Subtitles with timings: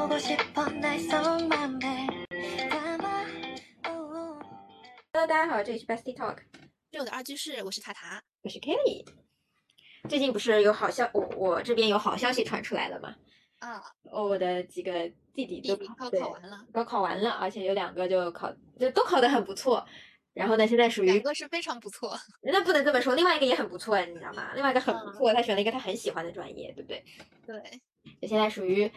[0.00, 0.08] Hello，
[5.12, 6.38] 大家好，这里是 Bestie Talk，
[6.90, 8.22] 这我的二居室，我是塔塔。
[8.40, 9.04] 我是 Kelly。
[10.08, 13.14] 最近不是有好消，我我这边有好消息传出来了吗？
[13.58, 19.86] 啊，哦，我的几个弟弟都弟弟高对考完了，高考完了，而且有两个就考就都考得很不错。
[20.32, 22.18] 然后呢，现在属于两个是非常不错。
[22.40, 24.54] 那不能这么说，另外一个也很不错，你知道吗？
[24.54, 27.04] 另外一个很不嗯错，他选了一个他很喜欢的专业，对不对？
[27.44, 27.82] 对，
[28.22, 28.90] 就现在属于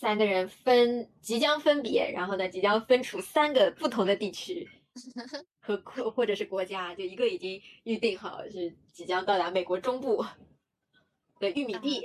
[0.00, 4.68] 三个人分即将分别，然后呢，即将分处三个不同的地区
[5.60, 10.24] 和或或者是国家，就一个已经预定好是即将到达美国中部
[11.40, 12.02] 的玉米地。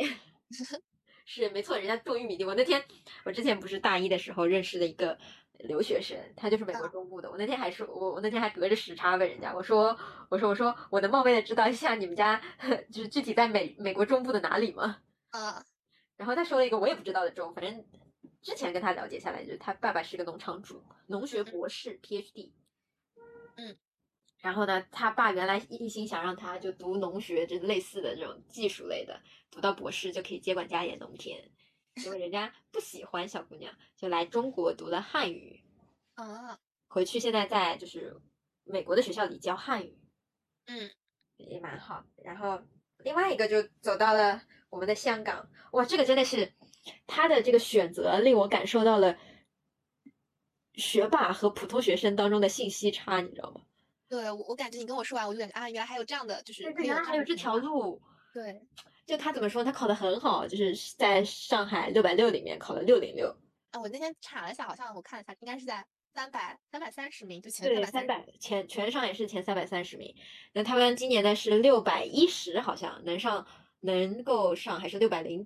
[1.25, 2.43] 是没错，人家种玉米地。
[2.43, 2.83] 我那天
[3.25, 5.15] 我之前不是大一的时候认识的一个
[5.59, 7.29] 留学生，他就是美国啊中部的。
[7.29, 9.95] 我那天还说，我我那天还隔着时差问人家，我说
[10.29, 12.41] 我说我说我能冒昧的知道一下你们家
[12.91, 14.97] 就是具体在美美国中部的哪里吗？
[15.29, 15.63] 啊，
[16.17, 17.85] 然后他说了一个我也不知道的州，反正
[18.41, 22.51] 之前跟他了解下来，就是他爸爸是个农场主，农学博士 PhD。
[23.55, 23.77] 嗯。
[24.39, 31.49] 然后呢，他爸原来一心想让他就读农学，就类似的这种技术类的，读到博士就可以接管家里的农田。
[31.95, 35.63] 结果人家不喜欢小姑娘，就来中国读了汉语，
[36.15, 38.19] 啊，回去现在在就是
[38.65, 39.97] 美国的学校里教汉语。
[40.65, 40.91] 嗯，
[41.37, 42.05] 也蛮好。
[42.17, 42.61] 然后
[42.97, 44.41] 另外一个就走到了
[44.73, 46.51] 我们的香港，哇，这个真的是
[47.05, 49.15] 他的这个选择令我感受到了
[50.73, 53.61] 学霸和普通学生当中的信息差，你知道吗？
[54.09, 57.35] 对我我感觉你跟我说完，我就感觉啊，原来还有这样的，就是对原来还有这。
[57.35, 58.01] 条路。
[58.33, 58.59] 对，
[59.05, 59.63] 就他怎么说？
[59.63, 63.27] 他考得很好，就是在上海六百六里面考了六零六，
[63.69, 65.85] 啊，我那天查了一下，好像我看了一下，应该是在
[66.15, 70.15] 三百三百三十名，就前对，三百前全上也是前三百三十名。
[70.53, 73.45] 那他们今年的是六百一十，好像能上
[73.83, 75.45] 能够上还是六百零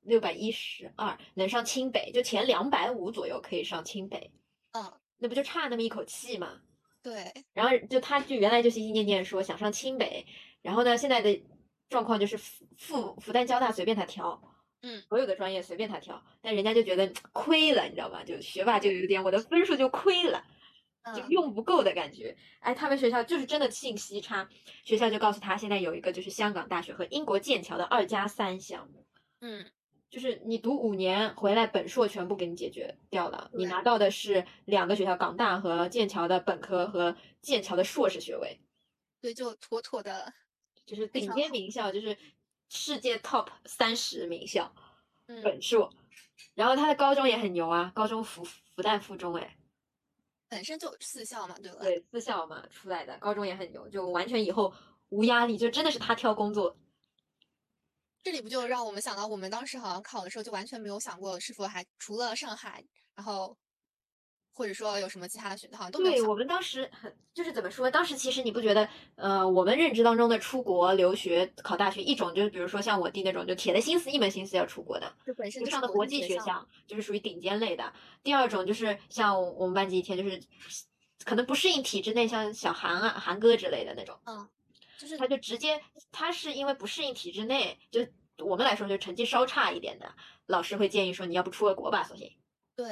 [0.00, 4.32] 六百一十二，能上清北，就前两百五左右可以上清北，
[4.72, 6.60] 嗯，那不就差那么一口气吗？
[7.00, 10.26] 对，然后就他就原来就心心念念说想上清北，
[10.62, 11.42] 然后呢现在的
[11.88, 14.42] 状况就是复复复旦交大随便他挑，
[14.82, 18.24] 嗯，所有的专业随便他挑，但人家就觉得 亏了，你知道吧？
[18.24, 20.44] 就学霸就有点我的分数就亏了。
[21.14, 22.36] 就嗯，用不够的感觉。
[22.60, 24.48] 哎，他们学校就是真的信息差，
[24.84, 29.06] 学校就告诉他现在有一个就是香港大学和英国剑桥的二加三项目，
[29.40, 29.70] 嗯，
[30.08, 38.60] 就是你读五年回来本硕全部给你解决掉了，你拿到的是两个学校港大和剑桥的本科和剑桥的硕士学位，
[39.20, 40.32] 对，就妥妥的，
[40.86, 42.16] 就是顶尖名校，就是
[42.70, 44.74] 世界 top 三十名校
[45.26, 45.92] 嗯，本硕。
[46.54, 49.56] 然后他的高中也很牛啊，高中复复旦附中哎，
[50.54, 51.78] 本身就四校嘛，对吧？
[51.82, 54.72] 对，四校嘛出来的，高中也很牛，就完全以后
[55.08, 56.76] 无压力，就真的是他挑工作。
[58.22, 62.84] 这里不就让我们想到，我们当时好像考的时候就完全没有想过是否还除了上海，
[63.16, 63.58] 然后
[64.54, 67.90] 或者说有什么其他的选择，好像都没有对我们当时很就是怎么说？
[67.90, 77.92] 当时其实你不觉得，呃，我们认知当中的出国留学考大学，一种就是比如说像我弟那种，就铁了心思一门心思要出国的，就本身就就是上的国际学校学校，就是属于顶尖类的。
[78.22, 80.40] 第二种就是像我们班级一天就是
[81.24, 84.48] 可能不适应体制内，像小韩啊、韩哥之类的那种，嗯，
[84.98, 85.80] 就是他就直接
[86.12, 88.06] 他是因为不适应体制内，就
[88.44, 90.14] 我们来说就成绩稍差一点的，
[90.46, 92.30] 老师会建议说你要不出个国吧，索性。
[92.76, 92.86] 对，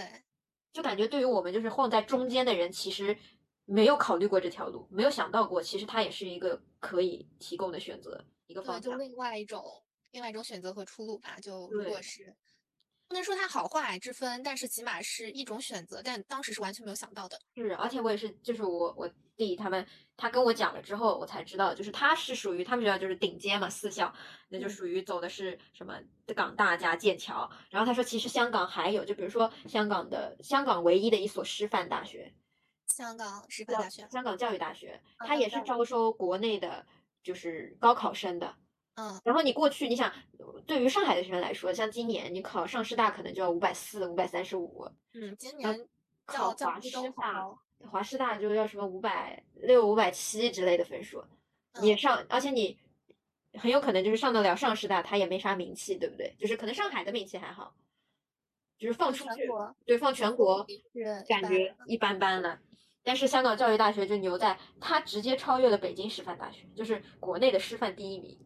[0.72, 3.16] 就感觉对于我们就是晃在中间的人，其实
[3.64, 8.92] 没有考虑过这条路，没有想到过，其实它也是一个可以提供的选择，一个，方向。
[8.92, 9.62] 就另外一种
[10.10, 11.36] 另外一种选择和出路吧。
[11.40, 12.34] 就如对果是
[13.08, 17.38] 不能说它好坏之分，但是起码是一种选择，但当时是完全没有想到的。
[17.54, 24.12] 是，而且我也是，就是我我弟他们，他跟我讲了之后，我才知道，就是他是属于他们学校就是顶尖嘛，四校，
[24.48, 24.70] 那就嗯。
[24.70, 25.98] 属于走的是什么
[26.34, 27.50] 港大加剑桥。
[27.70, 32.32] 然后他说，其实香港还有，就比如说香港的香港唯一的一所师范大学，
[32.88, 36.86] 香港师范大学，香港教育大学，啊它也是招收国内的，
[37.22, 38.54] 就是高考生的。
[38.94, 40.12] 嗯，然后你过去，你想，
[40.66, 45.88] 对于上海的学生来说，像今年你考上师大可能就要五百四、五百三十五，嗯，今年
[46.26, 47.58] 考华师大好，
[47.90, 51.24] 华师大就要什么五百六、五百七之类的分数，
[51.80, 52.78] 你嗯上，而且你
[53.58, 56.34] 很有可能就是上得了上师大，它也没啥名气，对不对？
[56.38, 57.74] 就是可能上海的名气还好，
[58.78, 59.48] 就是放出去，
[59.84, 62.58] 对，放全国是感觉一般般了。
[63.04, 68.38] 但是香港教育大学就牛在，它直接超越了北京师范大学，就是国内的师范第一名。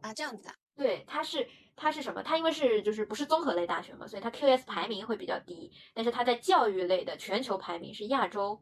[0.00, 2.22] 啊，这样子啊，对，它是它是什么？
[2.22, 8.60] 它因为是就是不是综合类大学嘛，所以它 QS 排名会比较低，但是它在教育类的全球排名是亚洲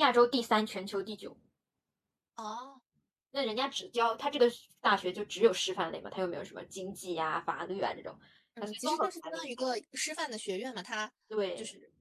[0.00, 1.38] 亚洲第三，全球第九。
[2.36, 2.80] 哦，
[3.30, 4.50] 那人家只教他这个
[4.80, 8.18] 大学就只有师范类嘛，他又没有什么经济呀、法律啊这种。
[8.66, 11.92] 其实就是相当于一个师范的学院嘛，它对，就是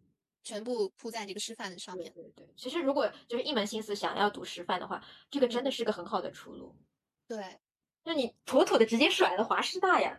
[0.43, 2.13] 全部铺在这个师范上对面。
[2.13, 2.53] 对对。
[2.55, 6.75] 其实如果就是一门心思想要读师范的话，这个真的是个很好的出路。
[7.27, 7.59] 对，
[8.03, 10.17] 就你妥妥的直接甩了华师大呀，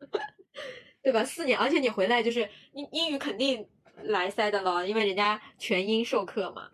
[1.02, 1.24] 对吧？
[1.24, 3.68] 四年，而且你回来就是英英语肯定
[4.02, 6.70] 来塞的了，因为人家全英授课嘛。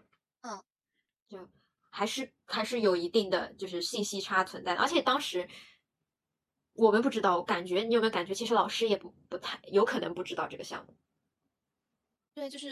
[1.90, 5.48] 还是还是有一定的就是信息差存在的，而且当时
[6.72, 10.96] 我们不知道，我感觉你有没有感觉，其实老师也不不太有可能不知道这个项目。
[12.32, 12.70] 对，就是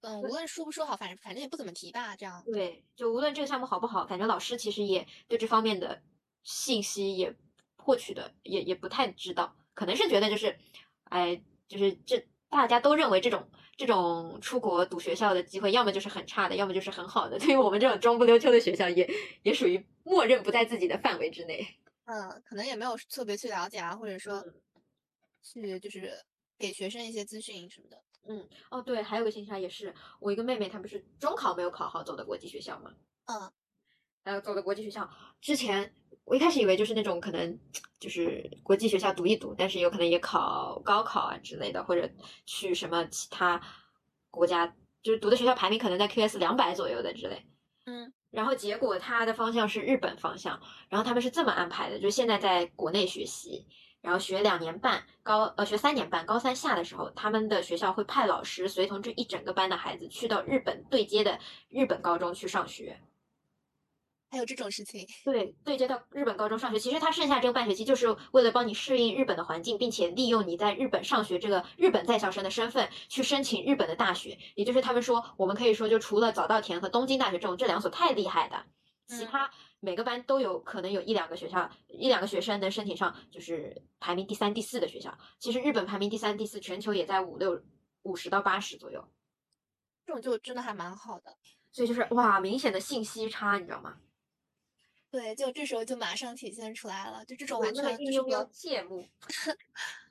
[0.00, 2.42] 嗯，无论说不说好，反正反正也不怎么提吧，这样。
[2.52, 6.02] 对，就无论这个项目好不好，感觉老师其实也对这方面的
[6.42, 7.34] 信息也
[7.76, 10.58] 获取的也也不太知道，可能是觉得就是，
[11.04, 17.38] 哎，就是这大家都认为这种这种出国读学校的机会，要么就是很差的，要么就是很好的。
[17.40, 19.08] 对于我们这种中不溜秋的学校也，
[19.42, 21.66] 也属于默认不在自己的范围之内。
[22.04, 24.54] 嗯，可能也没有特别去了解啊，或者说嗯
[25.42, 26.12] 去就是
[26.58, 28.02] 给学生一些资讯什么的。
[28.28, 32.92] 嗯，哦对，还有个信息差也是，我一个妹妹，她不是中考没有考好，走的国际学校嘛。
[33.26, 33.52] 嗯
[34.24, 35.08] 还有走的国际学校，
[35.40, 35.94] 之前
[36.26, 37.58] 我一开始以为就是那种可能
[38.00, 42.10] 就是国际学校读一读，但是有可能也考高考啊之类的，或者
[42.44, 43.62] 去什么其他
[44.30, 47.46] 国家，就是读的学校排名可能在 QS 两百左右的之类。
[47.86, 53.64] 嗯然后结果他的方向是日本方向，然后他们是这么安排的，就是现在在国内学习，
[54.02, 61.38] 然后学两年半，高呃学三年半，高三下的时候，他们的学校会派老师随同这一整个班的孩子去到日本对接的
[61.70, 63.00] 日本高中去上学。
[64.36, 65.06] 还有这种事情。
[65.24, 74.38] 对，对接到日本高中上学，其实他剩下这个半学期就是为了帮你适应日本的环境，并且利用你在日本上学这个日本在校生的身份去申请日本的大学。
[74.54, 78.64] 也就是他们说，我们可以说，就除了早稻田和东京大学这种这两所太厉害的，
[79.08, 79.50] 其嗯他
[79.80, 85.16] 每个班都有可能有一两个学校，一两个学生能申请上，就是排名第三、第四的学校。
[85.38, 87.62] 其实日本排名第三、第四，全球也在五六
[88.02, 89.02] 五十到八十左右。
[90.04, 91.36] 这种就真的还蛮好的。
[91.72, 93.96] 所以就是哇，明显的信息差，你知道吗？
[95.10, 99.06] 对，就这时候就马上体现出来了，就这种完全就是个悠谢幕，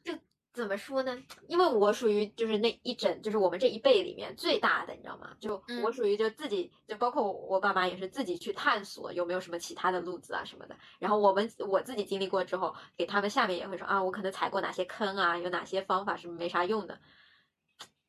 [0.04, 0.14] 就
[0.54, 1.22] 怎么说呢？
[1.48, 5.36] 因为我属于就是那一整，就是我们这一辈里面最大的，你知道吗？
[5.40, 10.76] 就我嗯属于就自己，就包括我我爸妈也是自己去探索有没有什么其他的路子啊什么的。
[10.98, 17.00] 然后我们我自己经历过之后，给他们下面也会说啊，我可能踩过哪些坑啊，有哪些方法是没啥用的，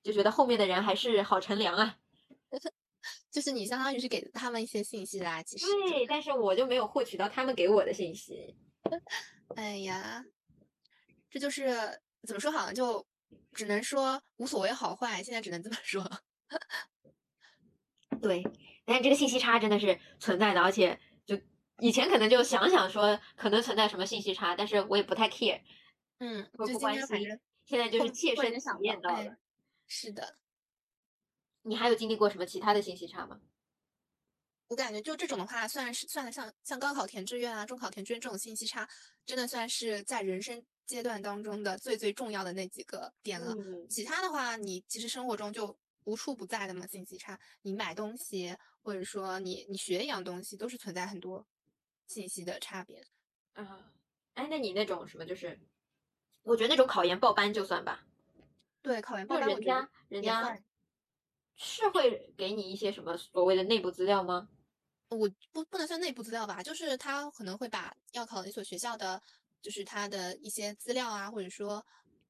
[0.04, 1.96] 就觉得后面的人还是好乘凉啊。
[3.36, 5.66] 就是你相当于是给他们一些信息啦，其实。
[5.90, 8.56] 对，但是我就没有获取到他们给我的信息。
[9.56, 10.24] 哎呀，
[11.28, 13.06] 这就是怎么说好呢就
[13.52, 16.02] 只能说无所谓好坏，现在只能这么说。
[18.22, 18.42] 对，
[18.86, 21.38] 但是这个信息差真的是存在的，而且就
[21.80, 25.60] 以前可能就想想说可能存在什么信息差，但是我也不太 care，
[26.20, 27.06] 嗯，我不关心。
[27.66, 29.36] 现在就是切身体验到了。
[29.86, 30.38] 是的，
[31.66, 33.40] 你还有经历过什么其他的信息差吗？
[34.68, 38.88] 我感觉就这种的话，算是算得像像高考填志愿啊、中考填志愿这种信息差，
[39.24, 43.54] 真的算是在人生阶段当中的最最重要的那几个点了。
[43.58, 47.38] 嗯，其他的话，你其实生活中就无处不在的嘛，信息差。
[47.62, 51.46] 你买东西，或者说你你学一样东西，都是存在很多
[52.06, 53.04] 信息的差别。
[53.54, 53.92] 啊，
[54.34, 55.60] 哎，那你那种什么就是，
[56.42, 58.04] 我觉得那种考研报班就算吧，
[58.82, 60.58] 对，考研报班，我觉得人家人家
[61.56, 64.48] 是会给你一些什么所谓的内部资料吗？
[65.08, 69.22] 我不不能算内部资料吧，就是他可能会把要考的一所学校的，
[69.62, 71.84] 就是他的一些资料啊，或者说，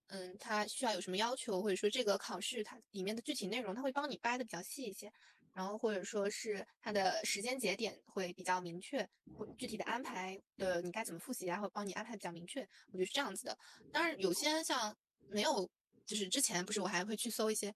[0.08, 5.10] 嗯，他需要有什么要求，或者说这个考试它里面的具体内容，他会帮你掰的比较细一些，
[5.54, 12.60] 然后或者说是它的时间节点会比较明确，或具体的安排的你该怎么复习啊，会帮你安排比较明确，
[12.92, 13.58] 我觉得是这样子的。
[13.90, 14.94] 当然，有些像
[15.28, 15.66] 没有，
[16.04, 17.74] 就是之前不是我还会去搜一些。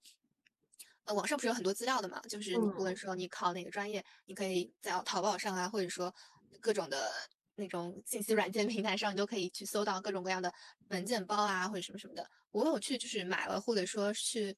[1.05, 2.21] 呃，网上不是有很多资料的嘛？
[2.29, 6.15] 就是你无论嗯说你考哪个专业，你可以在淘宝上啊，或者说
[6.61, 7.11] 各种的
[7.57, 10.53] 那种信息软件平台上，你都可以去搜到各种各样的
[10.89, 12.29] 文件包啊，或者什么什么的。
[12.53, 14.55] 我有去就是买了，或者说是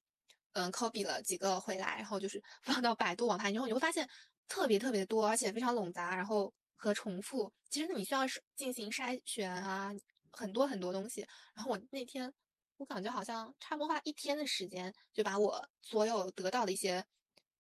[0.53, 4.09] 嗯 copy 了几个回来，然后就是 放到百度网盘以后，你会发现
[4.49, 7.51] 特别特别多，而且非常冗杂，然后和重复。
[7.71, 9.91] 其实你需要是进行筛选啊，
[10.33, 11.27] 很多很多东西。
[11.55, 12.33] 然后我那天。
[12.79, 17.05] 我感觉好像差不多花一天的时间，就把我所有得到的一些，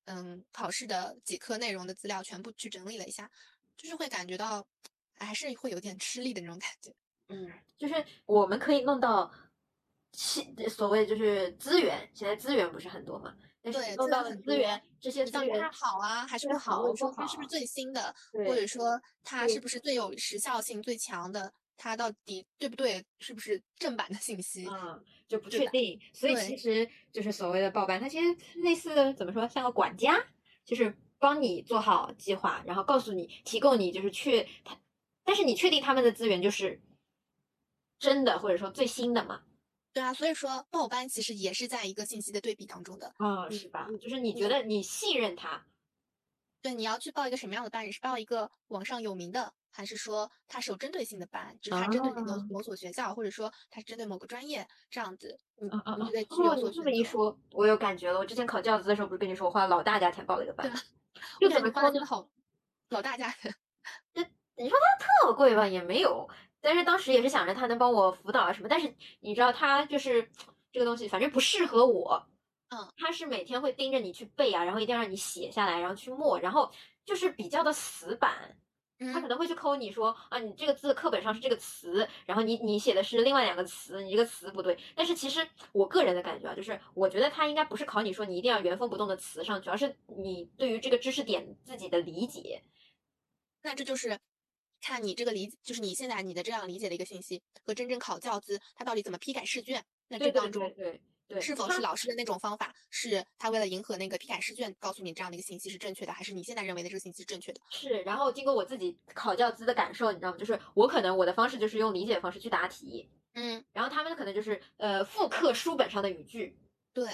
[0.06, 3.30] 嗯，考试的几科内容的资料全部去整理了一下，
[3.76, 4.66] 就是会感觉到
[5.14, 6.92] 还是会有点吃力的那种感觉。
[7.28, 9.32] 嗯，就是我们可以弄到
[10.12, 13.34] 其所谓就是资源，现在资源不是很多嘛？
[13.62, 16.78] 对弄到的资源这些资源它好啊，还是是不好？
[16.78, 21.54] 好或者说它是不是最新的，或者说它是不是最有时效性、最强的？
[21.76, 23.04] 它到底对不对？
[23.18, 24.66] 是不是正版的信息？
[24.66, 30.24] 嗯，就不确定，所以其实就是所谓的报班，它其实类似怎么说，像个管家，
[30.64, 34.80] 就是帮你做好计划，然后告诉你，提供你就是确他，
[35.24, 36.80] 但是你确定他们的资源就是
[37.98, 39.42] 真的或者说最新的嘛？
[39.92, 43.12] 对啊，所以说报班其实也是在一个信息的对比当中的。
[43.18, 43.88] 啊、你是吧？
[44.00, 45.66] 就是你你觉得你信任他，
[46.62, 47.86] 对，你要去报一个什么样的班？
[47.86, 55.36] 你是报一个网上有名的，还是说它是有针对性的班，就是它针对某啊某所学校，或者说它是针对某个专业这样子？
[55.60, 56.24] 你啊啊啊你就得！
[56.24, 56.82] 去哦，有你这。
[56.82, 58.18] 么一说，我有感觉了。
[58.18, 60.70] 我之前考教资的时候，不是跟你说我花了老大价钱报了一个班
[61.40, 62.28] 就感觉怎么花了真的好
[62.90, 63.54] 老大价钱。
[64.56, 66.28] 你说它特贵吧，也没有。
[66.60, 70.30] 但是当时也是想着他能帮我辅导啊什么，但是你知道他就是
[70.70, 72.24] 这个东西，反正不适合我。
[72.68, 76.70] 嗯，他是每天会盯着你去背啊，然后一定要让你写下来，然后去默，然后
[77.04, 78.56] 就是比较的死板。
[79.12, 84.78] 他可嗯，能会去抠你说啊，你这个字课本上是这个词，然后你你写的是另外两个词，你这个词不对。
[84.94, 92.62] 但是其实我个人的感觉啊，就是我觉得他应该不是考你说你一定要原封不动的词上去，而是你对于这个知识点自己的理解。
[93.62, 94.18] 那这就是
[94.80, 101.00] 看你这个理，就是你现在你的这样理解的一个信息和真正考教资他到底怎么批改试卷，那这当中对
[101.32, 107.60] 对对，是否是老师的那种方法，是他为了迎合那个批改试卷，告诉你这样的一个信息是正确的，还是你现在认为的这个信息是正确的？
[107.70, 110.36] 是，然后经过我自己考教资的感受，你知道吗？
[110.36, 116.58] 就是我可能我的方式就是用理解方式去答题，嗯，然后他们可能就是呃复刻书本上的语句，
[116.92, 117.08] 对，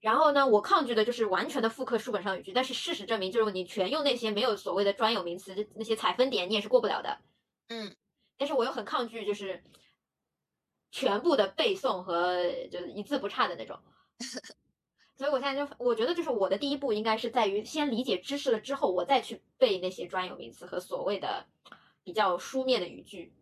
[0.00, 7.20] 然后呢，我抗拒的就是完全的复刻书本上语句，但是事实证明，就是你全用那些没有所谓的专有名词，这那些采分点，你也是过不了的。
[7.68, 7.94] 嗯，
[8.36, 9.62] 但是我又很抗拒，就是
[10.92, 13.76] 全部的背诵和就是一字不差的那种。
[15.16, 21.46] 所以我现在就我觉得，就是我的第一步应该是在于先理解知识了之后，我再去背那些专有名词和所谓的
[22.04, 23.32] 比较书面的语句。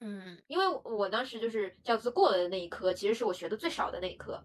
[0.00, 4.42] 嗯，因为我当时就是教资过了的那一科，其实是我学的最少的那一科。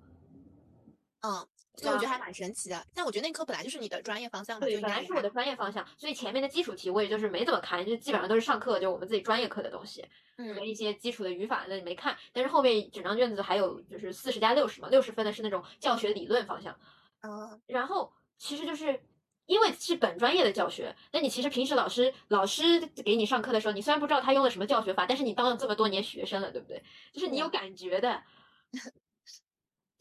[1.22, 1.46] 嗯，
[1.82, 2.86] 所以我觉得还蛮神奇的。
[2.94, 10.02] 但我觉得那科本来就是你的专业方向嘛，对，本来是我的专业方向，所以前面的基础题我也就是没怎么看，就基本上都是上课就我们自己专业课的东西，
[10.38, 12.16] 和嗯一些基础的语法那没看。
[12.32, 16.78] 但是后面整张卷子还有就是四十加六十嘛，六十分的是那种教学理论方向，
[17.22, 19.02] 嗯然后其实就是
[19.48, 26.82] 因为是本专业的教学，那你其实平时老师老师给你上课的时候，你虽然不知道他用了什么教学法，但是你当了这么多年学生了，对不对？
[27.12, 28.22] 就是你有感觉的。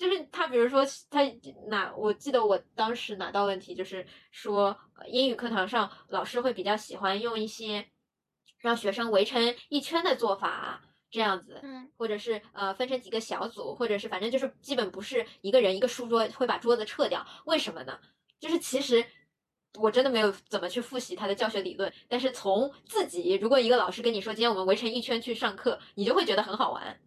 [0.00, 1.20] 就是他，比如说他
[1.68, 7.86] 哪，我记得我当时拿到问题，就是说呃英语课堂上老师会比较喜欢用一些
[8.60, 18.00] 让学生围成一圈的做法，这样子，嗯或者是呃分成几个小组，或者是反正就是基本不是一个人一个书桌会把桌子撤掉，为什么呢？
[18.38, 19.04] 就是其实
[19.74, 26.98] 我真的没有怎么去复习他的教学理论，但是从自己，如果一个老师跟你说今天我们围成一圈去上课，你就会觉得很好玩，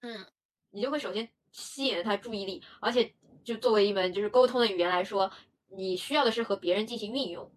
[0.00, 0.26] 嗯
[0.72, 5.30] 你就会首先吸引了他注意力，而且就作为一门就是沟通的语言来说，
[5.68, 7.50] 你需要的是和别人进行运用。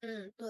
[0.00, 0.48] 嗯，对，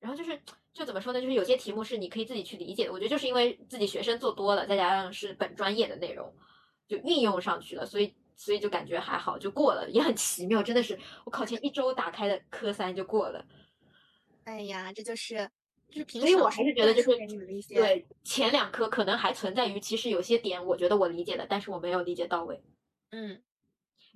[0.00, 0.40] 然后就是
[0.72, 1.20] 就怎么说呢？
[1.20, 2.92] 就是有些题目是你可以自己去理解的。
[2.92, 6.34] 我觉得就是因为自己学生做多了，再加上是本专业的内容，
[6.86, 10.62] 就运用上去了，所以所以就感觉还好，就过了，也很奇妙。
[10.62, 13.44] 真的是我考前一周打开的科三就过了。
[14.44, 15.50] 哎呀，这就是
[15.90, 17.16] 就是平所以我还是觉得就是
[17.68, 22.62] 对前两科可能还存在于，其实有些点我觉得我理解了，但是我没有理解到位。
[23.10, 23.42] 嗯。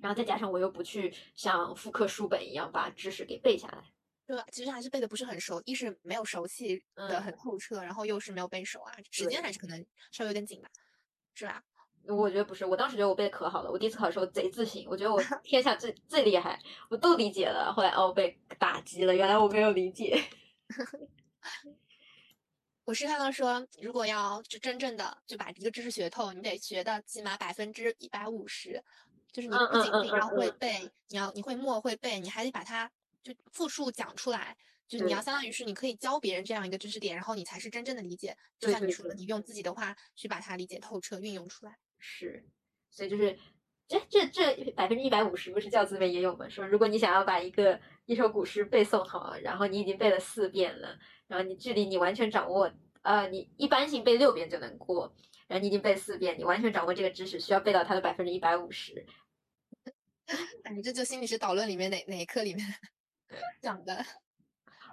[0.01, 3.83] 然后再加上我又不去像复刻书本一样把知识给背下来。
[4.25, 10.69] 对，其实还是背的不是很熟，一是没有熟悉的嗯很透彻，然后又是没有背熟啊，时间还是可能稍微有点紧吧，
[11.33, 11.61] 是吧？
[12.07, 16.57] 我觉得不是，我当时觉得我背的可好了，我第一次考的时候贼自信，我觉得我 天下最最厉害，
[16.89, 17.73] 我都理解了。
[17.73, 20.23] 后来哦被打击了，原来我没有理解。
[22.85, 28.83] 我是看到说，如果要就真正的就把一个知识学透，你得学到起码百分之一百五十，
[29.31, 32.91] 就是你嗯不仅要会嗯背，你要你会默会背，你还得把它
[33.21, 34.57] 就复述讲出来。
[34.87, 38.35] 就是你要相当于是你可以教别人这样一个知识点，然后你才是真正的理解。
[38.57, 41.77] 就像你说的，你用自己的话去把它理解透彻，运用出来。
[41.99, 42.43] 是，
[42.89, 43.37] 所以就是
[43.87, 46.49] 这这这百分之一百五十不是教资里面也有吗？
[46.49, 50.97] 说如果你想要把一个一首古诗背诵好，然后你已经背了四遍了，
[51.29, 52.69] 然后你距离你完全掌握，
[53.03, 55.15] 呃，你一般性背六遍就能过，
[55.47, 59.05] 然后你已经背四遍，你完全掌握这个知识，需要背到它的百分之一百五十。
[60.75, 62.65] 你这就心理学导论里面哪哪一课里面
[63.61, 63.93] 讲的。
[63.93, 64.05] 哎，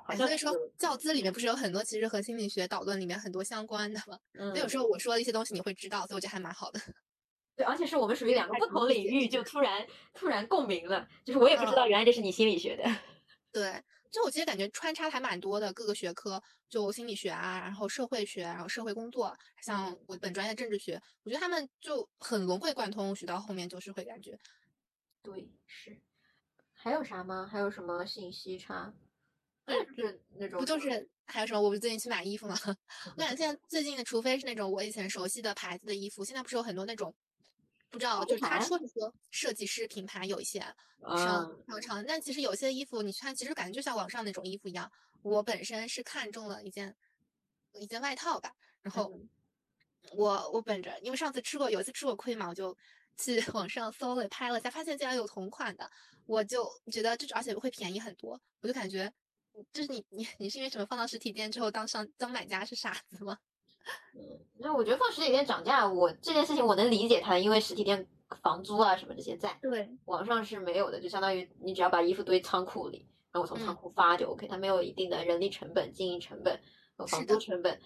[0.06, 4.18] 好像所以说教资里面不是有很多其实和心理学导论里面很多相关的吗？
[4.34, 6.78] 嗯所以有时候我说的一些东西你会知道，所以我觉得还蛮好的。
[7.56, 12.84] 对，而且是我们属于两个不同领域，就突然突然共鸣了，就是我也不知道原来这是你心理学的。
[13.50, 13.82] 对，
[14.12, 24.38] 就我其实感觉穿插还蛮多的，各个学科，就心理学啊，然后社会学，然后社会工作，像我本专业政治学，我觉得他们就很融会贯通，学到后面就是会感觉，
[25.22, 26.00] 对，是。
[26.72, 27.48] 还有啥吗？
[27.50, 28.94] 还有什么信息差？
[29.96, 31.60] 就是那种不就是还有什么？
[31.60, 32.54] 我不是最近去买衣服吗，
[33.16, 37.12] 我感觉 现在最近的，除非是那种我以前熟悉的牌子的衣服，现在不是有很多那种。
[37.96, 44.90] 不知道，就是他说是说设计师品牌有一些啊上上场，但其实有些衣服你穿，其实感觉就像网上那种衣服一样。
[45.22, 46.94] 我本身是看中了一件
[47.72, 49.28] 一件外套吧，然后嗯
[50.12, 52.76] 我我本着，因为上次吃过有一次吃过亏嘛，我就
[53.16, 55.90] 去网上搜了拍了一下，发现竟然有同款的，
[56.26, 59.12] 我就觉得这而且会便宜很多，我就感觉。
[59.72, 63.38] 就是你你你是因为什么放到实体店之后当上当买家是傻子吗？
[64.58, 68.06] 那我觉得放实体店涨价，我这件事情我能理解它，因为实体店
[68.42, 76.58] 房租啊什么这些在，对，网上是没有的，就相当于你只要把衣服堆仓库里，然后我从仓嗯库发就 OK，它没有一定的人力成本、经营成本
[76.96, 77.78] 和房租成本。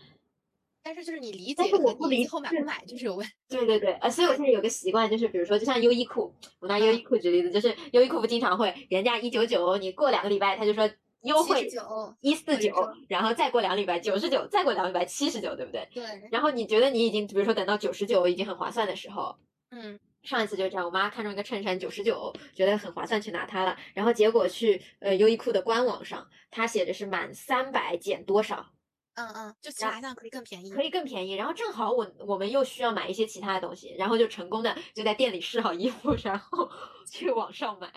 [0.83, 3.33] 但是就是你理但解我不理解后买不买就是有问题。
[3.51, 10.89] 对对对，呃，所以我现在有个习惯，就是比如说，就像优衣库，我拿优衣库举例子，就是优衣库不经常会原价一九九，你过两个礼拜他就说
[11.23, 12.75] 优惠79一四九
[13.09, 15.89] 然后再过两个礼拜九十九，再过两个礼拜七十九，对不对？
[15.93, 19.37] 对，然后你觉得你已经，比如说等到九十九已经很划算的时候，
[19.71, 23.77] 嗯，上一次就是这样，我妈看中一个衬衫九十九，觉得很划算，去拿它了。
[23.95, 28.71] 然后结果去呃优衣库的官网上，它写着是满三百减多少，
[29.15, 30.71] 嗯嗯，就其实然好像可以更便宜。
[30.71, 31.35] 可以更便宜。
[31.35, 36.71] 然后正好我我们又需要买一些其他的东西，然后就成功的就在店里试好衣服，然后
[37.11, 37.93] 去网上买。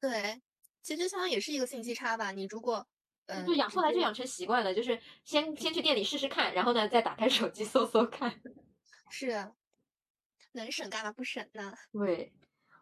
[0.00, 0.40] 对，
[0.82, 2.32] 其实相当于也是一个信息差吧。
[2.32, 2.86] 你如果
[3.26, 8.40] 嗯，就养后来就养成习惯了，就是先先去店里试试看，然后呢再打开手机搜搜看。
[9.08, 9.52] 是
[10.52, 11.72] 能省干嘛不省呢？
[11.92, 12.32] 对，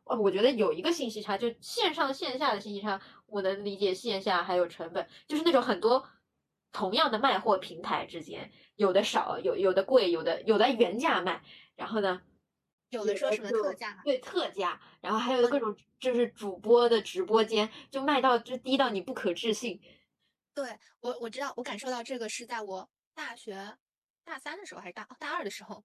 [0.04, 6.08] 哦，我觉得有一个信息差，就线上线下的信息差，我能理解线下还有成本，就是那种很多
[6.72, 11.42] 同样的卖货平台之间，有的少，有有的贵，有的有的原价卖，
[11.76, 12.22] 然后呢，
[12.90, 19.80] 有的说什么特价，对特价，然后还有的各种就是主播的直播间就卖到就低到你不可置信。
[20.54, 23.78] 对我我知道，我感受到这个是在我大学
[24.24, 25.84] 大三的时候还是大大二的时候，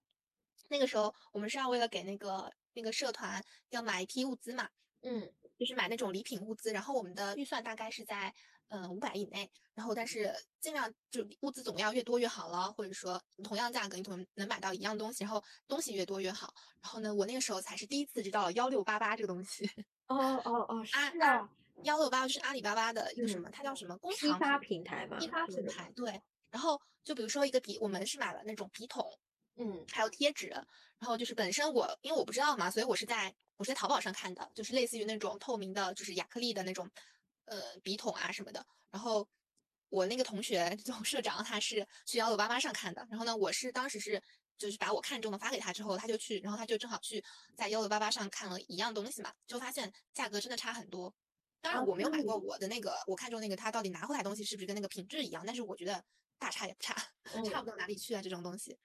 [0.70, 4.70] 那个时候我们是要为了给那个那个社团要买一批物资嘛，
[5.02, 5.32] 嗯。
[5.56, 8.34] 就是买那种礼品物资，然后我们的预算大概是在
[8.74, 16.52] 嗯五百以内，然后但是尽量就物资总量越多越好了，或者说同样价格你同能买到一样东西，然后东西越多越好。
[16.82, 19.70] 然后呢，我那个时候才是第一次知道幺六八八这个东西，
[20.08, 21.50] 哦 哦哦，是啊啊，
[21.84, 26.22] 幺六八八是阿里巴巴的一个什嗯么，它叫什么工批发厂平台嘛，批发是的，品牌，对。
[26.50, 29.08] 然后就比如说一个笔，我们是买了那种笔筒，
[29.58, 29.86] 嗯。
[29.92, 30.66] 还有贴纸，然
[31.02, 36.90] 后就是本身我因为我不知道嘛，所以我是在我是在淘宝上看的，就是类似于那种透明的，就是亚克力的那种
[37.46, 38.66] 呃笔筒啊什么的。
[38.92, 39.28] 然后
[39.90, 44.22] 我那个同学就社长他是去幺六八八上看的，然后呢我是当时是
[44.58, 47.24] 就是把我看中的发给他之后，他就去，然后他就正好去
[47.56, 51.14] 在幺六八八上看了一样东西嘛，就发现价格真的差很多。
[51.62, 55.44] 当然我没有买过我的那个我看中那个，他到底拿回来东西是不是跟那个品质一样？
[55.46, 56.04] 但是我觉得
[56.38, 56.94] 大差也不差，
[57.50, 58.78] 差不到哪里去啊这种东西。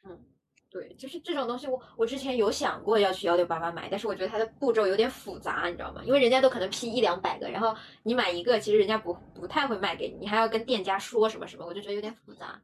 [0.70, 6.02] 对，就是这种东西我，我之前有想过要去幺六八八买，但是我觉得它的步骤有点复杂，你知道吗？
[6.04, 12.60] 因为人家都可能批一两百个，然后你买一个，其实人家不不太会卖给你，你还要跟店家说什么什么，我就觉得有点复杂。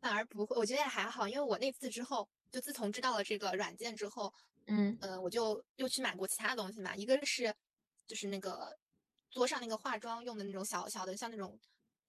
[0.00, 4.32] 反而不会，我觉得也还好，因为我那次之后，就自从知道了这个软件之后，
[4.66, 7.54] 嗯呃，我就又去买过其他的东西嘛，一个是
[8.08, 8.76] 就是那个
[9.30, 11.56] 桌上那个化妆用的那种小小的，像那种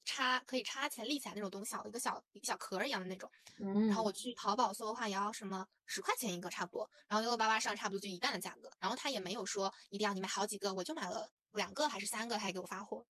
[0.08, 3.30] 插可以插起来立起来那种东西，小的一个小一个小壳儿一样的那种。
[3.60, 13.06] 嗯然后我去淘宝搜的话，也要什么十块钱一个差不多，然后幺六八八上差不多就一半的价格，然后他也没有说一定要你买好几个，我就买了两个还是三个，他还给我发货，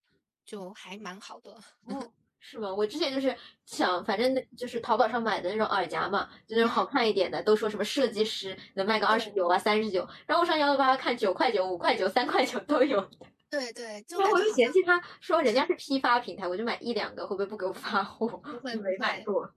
[0.45, 1.51] 就还蛮好的。
[1.85, 2.73] 哦，是吗？
[2.73, 13.09] 我之前就是想，反正那就是淘宝上买的那种耳夹嘛，就那种好看一点的，都说什么设计师能卖个二十九啊、三十九，然后我上幺六八八看九块九、五块九、三块九都有。
[13.49, 18.27] 对对，就我就嫌弃他说人家是批发平台，我就买一两个，会不会不给我发货？
[18.27, 19.49] 不 会没买过。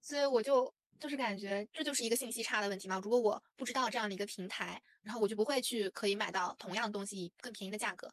[0.00, 3.00] 所以我就就是感觉这就是一个信息差的问题嘛。
[3.02, 8.10] 如果我不知道这样的一个平台，然后我就不会去可以买到同样的东西以更便宜的价格。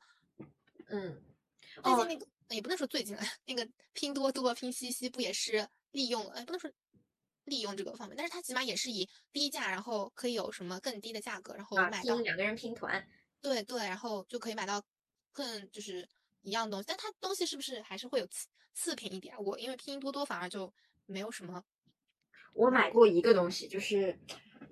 [0.87, 1.21] 嗯，
[1.83, 6.31] 最近哦那个、也不能说最近了，那个拼多多、拼夕夕不也是利用了？
[6.33, 6.69] 哎，不能说
[7.45, 13.05] 利用这个方面，但是它起码也是以低价，然后可以有什么更低的价格，然后啊，买到、拼两个人拼团，
[13.41, 14.81] 对对，然后就可以买到
[15.33, 16.07] 更就是
[16.41, 16.85] 一样东西。
[16.87, 19.39] 但它东西是不是还是会有次次品一点啊？
[19.39, 20.71] 我因为拼多多反而就
[21.05, 21.63] 没有什么。
[22.53, 24.19] 我买过一个东西，就是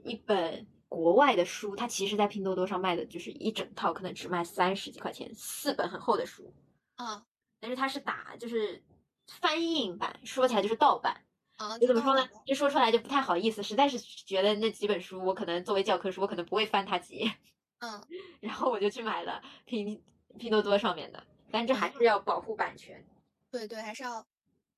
[0.03, 6.53] 一本国外的书，它其实在拼多多上卖的就是一整套，可能只卖三十几块钱，四本很厚的书。
[6.95, 7.25] 啊
[7.61, 8.83] 但是它是打就是
[9.27, 11.25] 翻印版，说起来就是盗版。
[11.57, 12.43] 啊，就怎么说呢知道了？
[12.47, 17.33] 这说出来就不太好意思，实在是觉得那几本书我可能作为教科书，我可能不会翻它几页，
[17.79, 18.01] 嗯，
[18.41, 20.01] 然后我就去买了拼
[20.37, 23.05] 拼多多上面的，但这还是要保护版权。
[23.51, 24.21] 对对，还是要，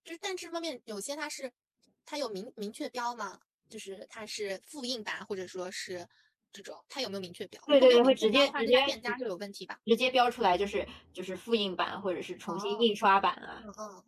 [0.04, 1.52] 就是但这方面有些它是
[2.06, 6.08] 它有明明确标嘛，就是它是复印版或者说是
[6.54, 7.62] 这种，它有没有明确标？
[7.66, 9.80] 对对对会直接直接店家就有问题吧？
[9.86, 14.04] 直接标出来就是就是复印版或者是重新哦印刷版啊，嗯嗯，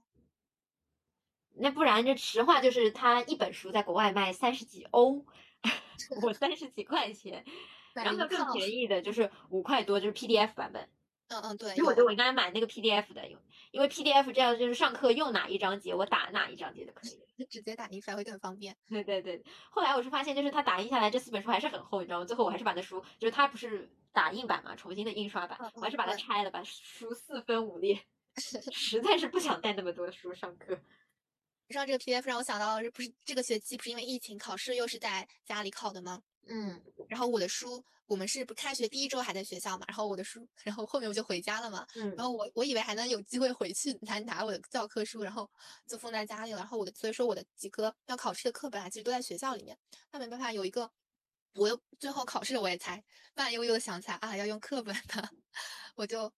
[1.55, 5.25] 那不然这实话就是它一本书在国外卖三十几欧，
[6.21, 7.53] 我三十几块钱，买
[7.93, 10.89] 然后更便宜的就是五块多，就是 PDF 版本。
[11.29, 17.25] 嗯嗯对，其实我觉得我应该买那个 PDF 的，因为因为 PDF 这样就是上课用哪一章节我打哪一章节就可以了。
[17.49, 18.75] 直接打印出来会更方便。
[18.87, 22.25] 对对对，后来我是发现，就是它打印下来这四本书还是很厚，你知道吗？
[22.25, 27.99] 最后我还是把那书，就是它不是打印版嘛，重新的印刷版嗯，我还是把它拆了，把书四分五裂，
[28.71, 30.77] 实在是不想带那么多书上课。
[31.67, 36.21] 你知道这个 PDF 让我想到，不是这个学期不是因为疫情考试又是在家里考的吗？
[36.47, 42.09] 嗯，然后我的书，我们是不开学第一周还在学校嘛，然后我的书，然后后面我就回家了嘛，嗯。
[42.15, 45.49] 然后我我以为还能有机会回去来拿我的教科书，然后
[45.87, 49.77] 就放在家里了，然后我的所以说我的几科要考试的课本啊，其实都在学校里面，
[50.11, 50.91] 那没办法，有一个
[51.55, 53.03] 我又最后考试我也才
[53.35, 55.29] 慢悠悠的想起来啊要用课本的，
[55.95, 56.31] 我就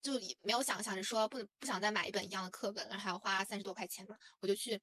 [0.00, 4.80] 就也没有想想着说不能不想再买一本一样的课本，然后还要花三十多块钱嘛，我就去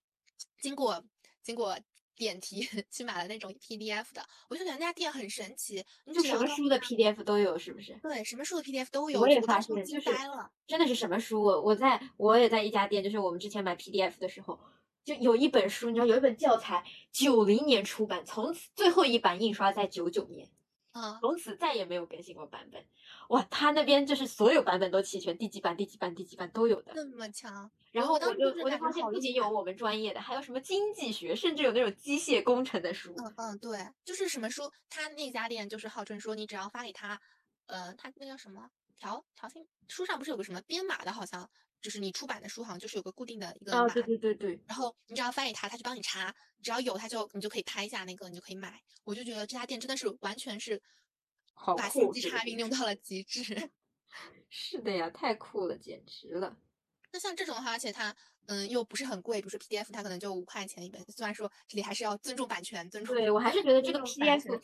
[0.60, 1.02] 经过
[1.42, 1.80] 经过
[2.16, 7.94] 点题 去买了那种 PDF 的，我就觉得那家店很神奇，你就什么书的 PDF 都有，是不是？
[8.02, 10.50] 对什么书的 PDF 都有，我也发现就是呆了。
[10.66, 11.42] 真的是什么书？
[11.44, 14.60] 我我在我也在一家店，就是我们之前买 PDF 的时候，
[15.04, 20.50] 就有一本书，你知道有一本教材，九零年出版，从此最后一版印刷在九九年，
[20.92, 22.86] 啊，从此再也没有更新过版本。
[23.30, 26.94] 哇，他那边就是所有版本都齐全，第几版、第几版、第几版都有的。
[26.96, 27.70] 那么强。
[27.92, 33.14] 然后我我当时就我就就是感觉发现不仅有我们专业的，还有什么经济学，甚至有那种机械工程的书。
[33.18, 37.20] 嗯嗯，对，就是什么书，他那家店就是号称说你只要发给他，
[37.68, 41.50] 呃，他那叫什么条条形书上不是有个什么编码的，好像
[41.82, 48.82] 就是你出版的书好像就是有个固定的一个哦，码，对对对对，然后你只要发给他，他就帮你查，只要有他就你就可以拍一下那个，你就可以买。
[49.06, 50.82] 我就觉得这家店真的是完全是
[51.56, 53.72] 好把信息差运用到了极致。
[54.50, 56.56] 是的呀，太酷了，简直了。
[57.12, 58.16] 那像这种的话，而且它
[58.46, 64.62] 嗯又不是很贵，比如说 PDF 它可能就五块钱一本，虽然说这里还是要尊重版权，尊重对我还是觉得这个 PDF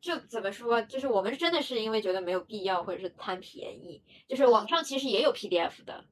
[0.00, 4.02] 就怎么说，就是我们真的是因为觉得没有必要，或者是贪便宜。
[4.28, 6.04] 就是网嗯上其实也有 PDF 的，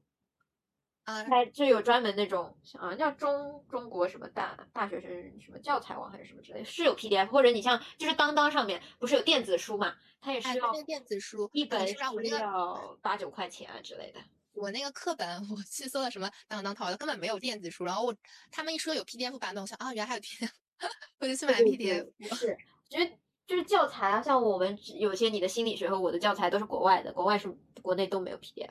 [1.03, 5.09] 啊，它就有专门那种啊叫中中国什么大大学生
[5.41, 14.19] 什么教材网还是什么之类，是有 PDF，或者你像就是当当上面不是有电子书嘛，它也是要电子书一本嗯是让我那是个要八九块钱啊之类的。
[14.53, 17.83] 我那个课本，我去搜了什么当当淘宝，根本没有电子书。
[17.83, 18.15] 然后我
[18.51, 20.49] 他们一说有 PDF 版本，我想啊，原来还有 PDF，
[21.19, 22.07] 我就去买 PDF。
[22.19, 23.11] 对是，觉得
[23.47, 27.49] 就是教材啊，像我们有些你的心理学和我的教材都是国外的，国外是
[27.81, 28.69] 国内都没有 PDF，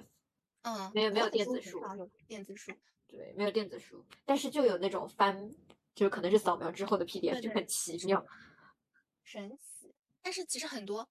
[0.62, 1.80] 嗯，没有没有电子书
[2.26, 2.72] 电子书。
[3.08, 5.52] 对，没有电子书，但是就有那种翻，
[5.94, 8.24] 就是可能是扫描之后的 PDF，就对很奇妙。
[9.22, 9.94] 神奇。
[10.22, 11.06] 但是其实很多，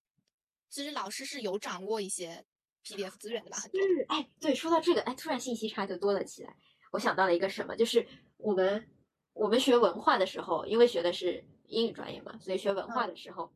[0.70, 2.44] 其实老师是有掌握一些
[2.84, 3.58] PDF 资源的吧？
[3.58, 3.80] 很多。
[3.82, 6.56] 是，哎，对，说到这个，哎，突然信息差就多了起来。
[6.92, 8.90] 我想到了一个什么，就是我们
[9.34, 13.54] 我们学文化的时候，因为学的是英语专业嘛，所以学文化嗯的时候。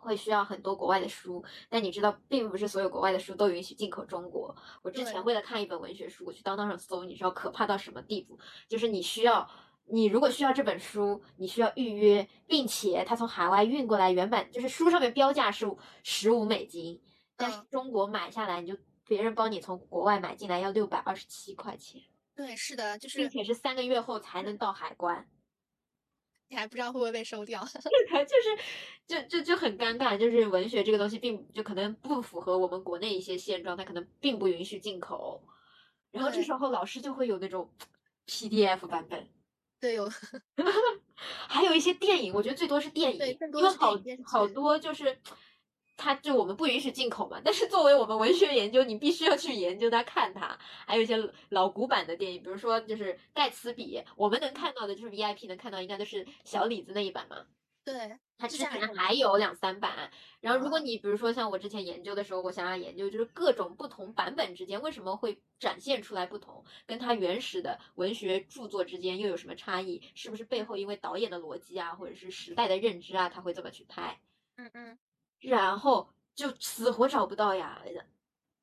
[0.00, 4.54] 会需要很多国外的书，但你知道，并不是所有国外的书都允许进口中国。
[4.82, 8.38] 我之前为了看一本文学书，我去当当上搜，你知道可怕到什么地步？
[8.68, 9.48] 就是你需要，
[9.86, 15.66] 你如果需要这本书，你需要预约，并且它从海外运过来，原版就是书上面标价是
[16.02, 17.00] 十五美金，
[17.36, 22.02] 但是嗯中国买下来，你就别人帮你从国外买进来要六百二十七块钱，
[22.36, 25.26] 对，是的，就是并且是三个月后才能到海关。
[26.48, 27.62] 你还不知道会不会被收掉。
[27.66, 27.72] 就
[28.42, 28.58] 是
[29.06, 35.42] 就就就很尴尬，就是文学这个东西并就可能不符合我们国内一些现状，它可能并不允许进口。
[36.10, 37.70] 然后这时候老师就会有那种
[38.26, 39.28] PDF 版本，
[39.80, 40.10] 对，有
[41.48, 45.18] 还有一些电影，我觉得最多是电影，对更多因为好好剧多就是。
[45.98, 50.56] 它就我们不允许进口嘛，但是作为我们文学研究，你必须要去研究它、看它。
[50.86, 51.18] 还有一些
[51.50, 57.44] 老古板的电影，比如说就是盖茨比，我们能看到的就是 VIP 能看到，应该都是小李子那一版嘛。
[57.84, 74.20] 对，它之前之前还有两三版，然后如果哦你比如说像我之前研究的时候，我想要研究就是各种不同版本之间为什么会展现出来不同，跟它原始的文学著作之间又有什么差异，是不是背后因为导演的逻辑啊，或者是时代的认知啊，他会这么去拍？
[74.58, 74.98] 嗯嗯，
[75.40, 77.82] 然后就死活找不到呀，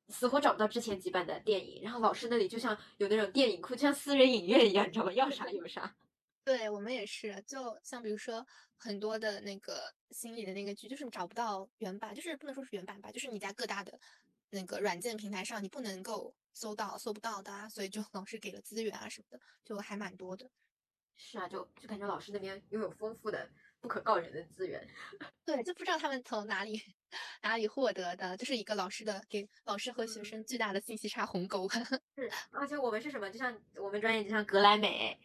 [0.08, 1.82] 死活找不到之前几版的电影。
[1.82, 5.12] 然后老师那里就像有那种电影库，就像私人影院一样，你知道吗？
[5.12, 5.96] 要啥有啥。
[6.44, 13.98] 对我们也是，就像比如说很多的那个心理的那个剧，就是找不到原版，就是不能说是原版吧，就是你在各大的
[14.50, 20.48] 那个软件平台上你不能够搜到、搜不到的啊，所以就老师给了资源啊什么的，就还蛮多的。
[21.16, 23.50] 是啊，就就感觉老师那边拥有丰富的、
[23.86, 24.84] 不可告人的资源。
[25.46, 26.82] 对，就不知道他们从哪里
[27.40, 31.68] 哪里获得的，就是一个老师的给老师和学生巨大的信息差鸿沟。
[32.18, 33.30] 是，而且我们是什么？
[33.30, 35.16] 就像我们专业，就像格莱美。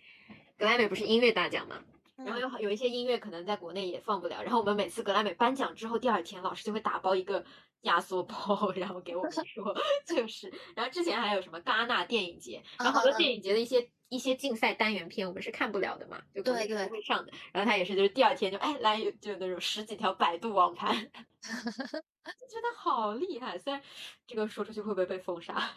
[0.60, 1.84] 格莱美不是音乐大奖吗？
[2.18, 4.44] 然后有有一些音乐可能在国内也放不了。
[4.44, 7.44] 然后我们每次格莱美颁奖之后，第二天老师就会打包一个
[7.82, 10.52] 压缩包， 然后给我们说，就是。
[10.76, 17.32] 然后之前还有什么戛纳电影节，然后好多电影节的一些一些竞赛单元片，我们是看不了的嘛，就对对不会上的。
[17.52, 20.94] 然后他也是，就是第二天就哎来就那种十几条百度网盘，
[21.42, 23.58] 就觉得好厉害。
[23.58, 23.82] 虽然
[24.28, 25.72] 这个说出去会不会被封杀？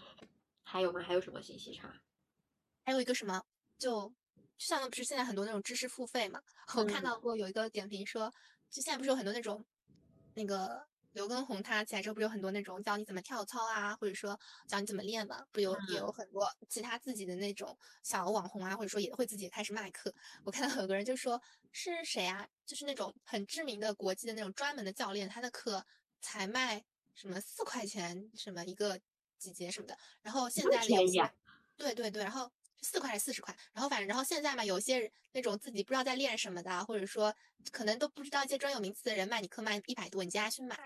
[0.63, 1.01] 还有吗？
[1.01, 1.93] 还有什么信息差？
[2.85, 3.43] 还有一个什么
[3.79, 4.13] 就。
[4.57, 6.41] 就像不是现在很多那种知识付费嘛，
[6.77, 8.33] 我看到过有一个点评说，
[8.71, 9.65] 就现在不是有很多那种，
[10.35, 20.15] 那个刘畊宏他起来之后不是有很多那种教你怎么跳操啊，或者说教你怎么练嘛，不有也有很多其他自己的那种小网红啊，或者说也会自己开始卖课。
[20.45, 21.41] 我看到有个人就说
[21.73, 25.85] 是谁啊，就是那种很知名的国际的那种专门的教练，他的课
[26.21, 29.01] 才卖什么四块钱什么一个
[29.39, 31.23] 几节什么的，然后现在便宜，
[31.77, 32.51] 对对对，然后。
[32.85, 33.57] 四块还是四十块？
[33.73, 37.35] 然后反正，然后现在嘛，有些那种自己不知道在练什么的，或者说
[37.73, 40.77] 可能都不知道一些专有名词的人卖你课卖一百多，你接下去买。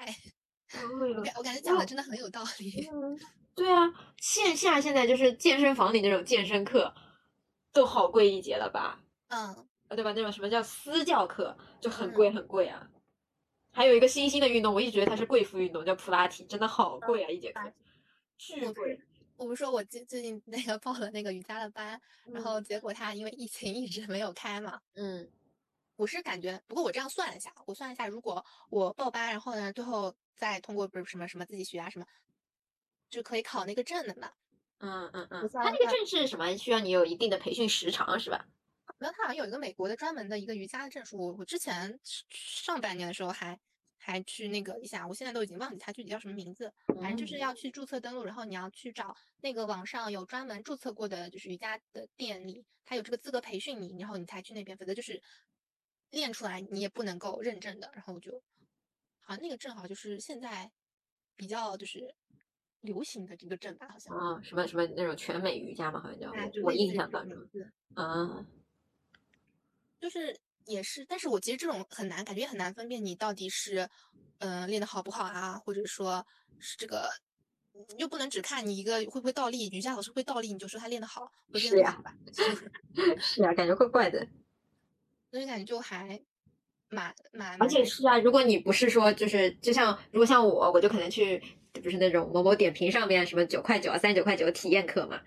[1.16, 2.88] 我感我感觉讲的真的很有道理。
[3.56, 6.94] 对啊，线下现在就是健身房里那种健身课，
[7.72, 9.02] 都好贵一节了吧？
[9.28, 10.12] 嗯，对吧？
[10.14, 12.88] 那种什么叫私教课就很贵很贵啊。
[13.72, 17.72] 还有一个新兴的运动，我一直觉得它是贵妇运动，叫普拉提，真的好贵啊，一节课，
[18.36, 19.00] 巨贵。
[19.38, 24.80] 我不是说，我最最近那个报了那个瑜伽的班，然后结果他因为疫情一直没有开嘛。
[24.94, 25.30] 嗯，
[25.94, 32.06] 我是感觉，不过我这样算了一下，我算了一下，如果我报班，然后呢，最后再通过不是什么什么自己学啊什么，
[33.08, 34.32] 就可以考那个证的嘛。
[34.80, 35.48] 嗯嗯嗯。
[35.52, 36.56] 他那个证是什么？
[36.56, 38.44] 需要你有一定的培训时长是吧？
[38.98, 41.16] 没有，他好像有一个美国的专门的一个瑜伽的证书。
[41.16, 43.56] 我我之前上半年的时候还。
[44.00, 55.20] 还去那个一下，我现在都已经忘记它具体叫什么名字，反正就是要去注册登录，然后你要去找那个网上有专门注册过的，就是瑜伽的店里，他有这个资格培训你，然后你才去那边，否则就是
[56.10, 57.90] 练出来你也不能够认证的。
[57.92, 58.40] 然后就
[59.20, 60.70] 好像那个证好就是现在
[61.36, 62.14] 比较就是
[62.80, 66.30] 流行的这个证吧，好像啊什么什么那种全美瑜伽嘛，好像叫
[66.62, 67.36] 我印象当中
[67.94, 68.46] 啊，
[70.00, 70.38] 就是。
[70.68, 73.88] 也是，但是我其实这种很难，感觉也很难分辨你到底是，
[74.38, 76.24] 嗯，练得好不好啊，或者说
[76.60, 77.08] 是这个，
[77.96, 81.98] 又不能只看你一个会不会倒立，瑜伽老师会倒立，你就说他练得好，是呀，
[83.18, 84.28] 是呀，感觉怪怪的，
[85.30, 86.20] 所以感觉就还
[86.90, 95.18] 蛮蛮，而且是啊，如果你不是说就是就像如果像我，我就可能去不是那种某某点评上面什么九块九啊，三十九块九体验课嘛，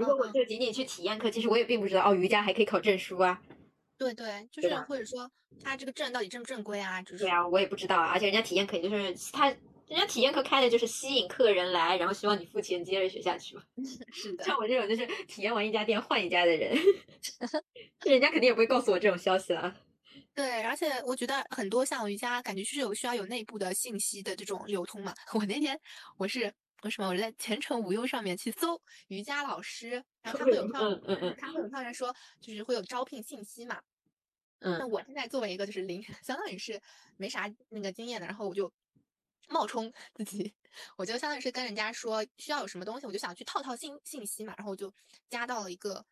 [0.00, 3.40] 如果我就仅仅去体验课，其实我也并不知道哦，瑜伽还可以考证书啊。
[4.00, 5.30] 对对，就是或者说
[5.62, 7.02] 他这个证到底正不正规啊？
[7.02, 8.06] 就是对啊，我也不知道啊。
[8.06, 13.62] 而且人家体验课就是他，人家体验课开的就是吸引客人来，然后希望你付钱接着学下去嘛。
[14.10, 16.74] 是的，像我这种就是体验完一家店换一家的人，
[18.06, 19.76] 人家肯定也不会告诉我这种消息了。
[20.34, 25.12] 对，而且我觉得很多像瑜伽，感觉就是有需要有内部的信息的这种流通嘛。
[25.34, 25.78] 我那天
[26.16, 26.50] 我是。
[26.82, 30.98] 为什么我在前程无忧上面去搜瑜伽老师，然后他会有上，
[31.36, 32.10] 他会有上面说
[32.40, 33.78] 就是会有招聘信息嘛。
[34.60, 36.80] 嗯，那我现在作为一个就是零，相当于是
[37.16, 38.72] 没啥那个经验的，然后我就
[39.48, 40.54] 冒充自己，
[40.96, 44.92] 我就相当于是跟人家说需要有什么东西，我就想去套套信信息嘛，然后我就
[45.28, 46.04] 加到了一个，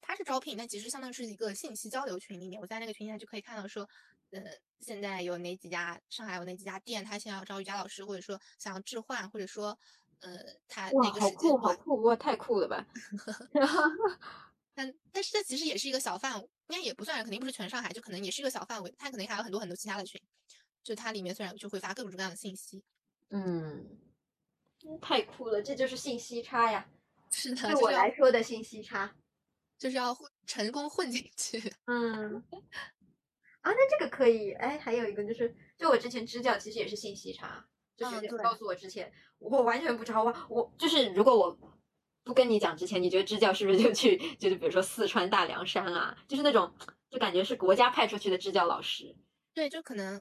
[0.00, 3.88] 他是招聘，但其实相当于是一个信息交流群里面，我在那个群里面就可以看到说。
[4.30, 4.42] 呃，
[4.80, 5.98] 现在有哪几家？
[6.10, 7.02] 上海有哪几家店？
[7.02, 9.68] 他现在要招瑜伽老师，或者说想要置换，或者说，
[10.20, 10.38] 呃，
[10.68, 12.02] 他那个时间好酷，好酷！
[12.02, 12.86] 哇，太酷了吧！
[14.74, 18.94] 但但是这其实也是一个小范围，应该也不算，肯定不是全上海，就可能也是一个小范围。
[18.98, 20.20] 它可能还有很多很多其他的群，
[20.82, 22.82] 就它里面虽然就会发各种各样的信息。
[23.30, 23.98] 嗯，
[25.00, 26.88] 太酷了，这就是信息差呀！
[27.30, 29.14] 是的，对我来说的信息差，
[29.78, 31.72] 就是要混成功混进去。
[31.86, 32.42] 嗯。
[33.60, 41.58] 啊，那这个可以，哎，还有一个就是，就我之前支教其实也是信息差，就是告诉我之前我完全不知道，我我就是如果我
[42.28, 46.70] 不跟你讲之前，你觉得支教是不是就去就是比如说四川大凉山啊，就是那种
[47.08, 49.16] 就感觉是国家派出去的支教老师，
[49.54, 50.20] 对，就可能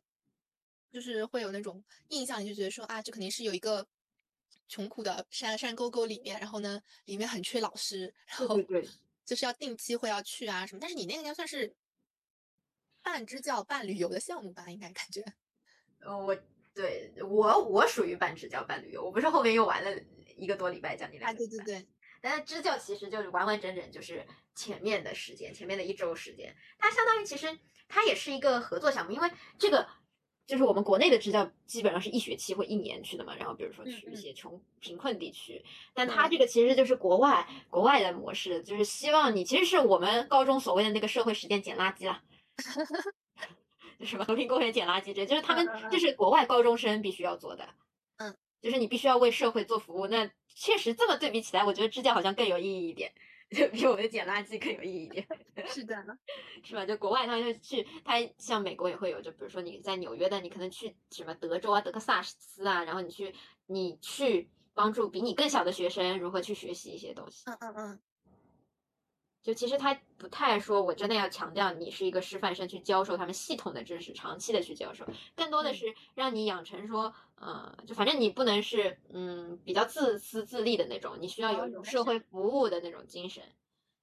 [0.89, 3.85] 就是会有那种印象，你就觉得说啊，这肯定是有一个
[4.69, 8.87] 穷苦的山山沟沟里面，然后呢，里面很缺老师，然后对
[9.25, 10.79] 就是要定期会要去啊什么。
[10.79, 11.75] 但是你那个应该算是
[13.01, 14.69] 半支教半旅游的项目吧？
[14.69, 15.21] 应该感觉。
[15.99, 16.33] 呃，我
[16.73, 19.91] 对我我属于半支教半旅游，我不是后面又玩了
[20.37, 21.65] 一个多礼拜，将近两啊，个礼拜。
[21.65, 21.87] 对对对，
[22.21, 24.25] 但是支教其实就是完完整整就是
[24.55, 29.87] 前面的时间，前面的一周时间，它相当于其实它也是一个合作项目，因为这个
[30.45, 42.23] 就是我们国内的支教基本上是一学期或一年去的嘛，然后比如说嗯去一嗯些穷贫困地区，但它这个其实就是国外国外的模式，就是希望你其实是我们高中所谓的那个社会实践捡垃圾啦。
[43.99, 45.89] 就什么和平公园捡垃圾这，就是他们嗯嗯嗯。
[45.89, 47.86] 这是国外高中生必须要做的，嗯，
[48.61, 50.07] 就是你必须要为社会做服务。
[50.07, 53.11] 那确实这么对比起来，我觉得支教好像更有意义一点，
[53.51, 55.25] 就比我们捡垃圾更有意义一点，
[55.67, 55.95] 是的，
[56.63, 56.85] 是吧？
[56.85, 63.33] 就国外他们就去，他像美国也会有，就比如说你在纽约的，你可能去什么德州啊、德克萨斯啊，然后你去
[63.67, 67.43] 你去帮助比你更小的学生如何去学习一些东西。
[67.49, 67.99] 嗯嗯嗯，
[69.43, 83.43] 就其实他不太说，我真的要强调你是一个师范生去教授他们系统的知识，长期的去教授，更多的嗯是让你养成说，呃，就反正你不能是嗯比较自私自利的那种，你需要有社会服务的那种精神。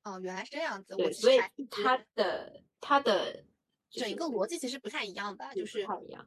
[0.04, 0.94] 哦，原来是这样子。
[0.94, 1.38] 我对，所以
[1.70, 3.44] 他的他的
[3.90, 6.26] 就是整一个逻辑其实不太一样吧，就是不是太一样。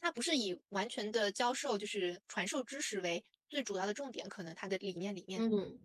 [0.00, 5.78] 它不是以完全的教授，就是传授知识为最主要的重点，可能它的理念里面，嗯，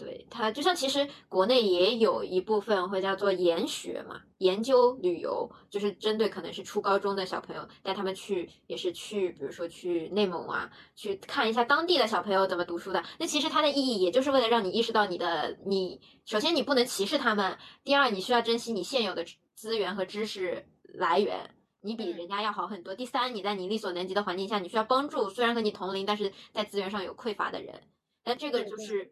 [0.00, 13.04] 对，它就像其实国内也有一部分会叫做研学嘛，研究旅游，就是针对可能是初高中的小朋友，带他们去，也是去，比如说去内蒙啊，去看一下当地的小朋友怎么读书的。
[13.18, 19.22] 那其实它的意义也就是为了让你意识到你的，你首先你不能歧视他们，第二你需要珍惜你现有的
[19.54, 21.50] 资源和知识来源。
[21.82, 22.94] 你比嗯人家要好很多。
[22.94, 27.82] 第三，你在你力所能及的环境下，你需要帮助虽然和你同龄，但是在资源上有匮乏的人。
[28.22, 29.10] 但这个就是在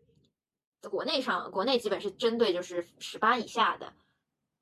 [0.90, 3.92] 国内上，国内基本是针对就是十八以下的，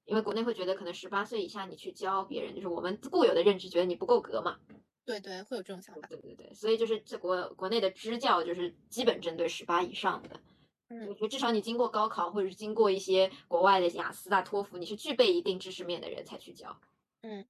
[0.05, 4.59] 因为国内会觉得可能十八岁以下你去教别人，就是我们固有的认知，觉得你不够格嘛。
[5.05, 6.09] 对对，会有这种想法。
[6.09, 10.41] 对对对，所以就是这国国内的支教就是基本针对十八以上的。
[10.89, 16.81] 嗯我嗯觉得至少你经过高考，或者是经过一些国外的雅思啊、托福，你是具备一定知识面的人才去教。
[17.23, 17.45] 嗯，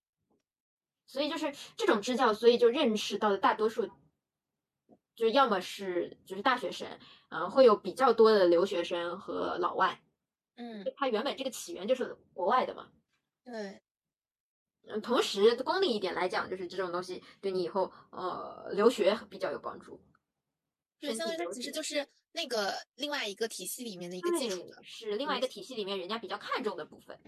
[1.07, 3.91] 所以就是这种支教，所以就认识到的大多数，
[5.17, 6.87] 就要么是就是大学生，
[7.31, 10.01] 嗯、会有比较多的留学生和老外。
[10.57, 12.89] 嗯，它原本这个起源就是国外的嘛。
[13.45, 13.81] 对，
[14.87, 20.01] 嗯，同时功利一点来讲，就是这种东西对你以后呃留学比较有帮助。
[21.01, 24.83] 对，相当于它其实就是那个另外一个体系里面的一个基础对的。
[24.83, 27.19] 是另外一个体系里面人家比较看重的部分。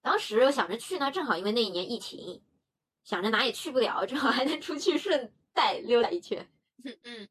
[0.00, 2.42] 当时我想着去呢，正好因为那一年疫情，
[3.04, 6.50] 想着哪也去不了，正好还能出去顺带溜达一圈，
[7.04, 7.28] 嗯，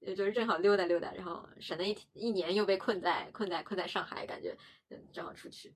[0.00, 4.56] 也就是正好溜达溜达，然后省得一一年又被困在困在困在上海，感觉
[4.90, 5.74] 嗯正好出去。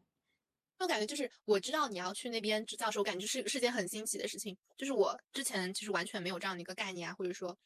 [0.79, 4.57] 我感觉就是我知道你要去那边支教的时候，我感觉是是件很新奇的事情。
[4.77, 7.57] 就是我之前其实完全没有这样的一个概念啊，或者说，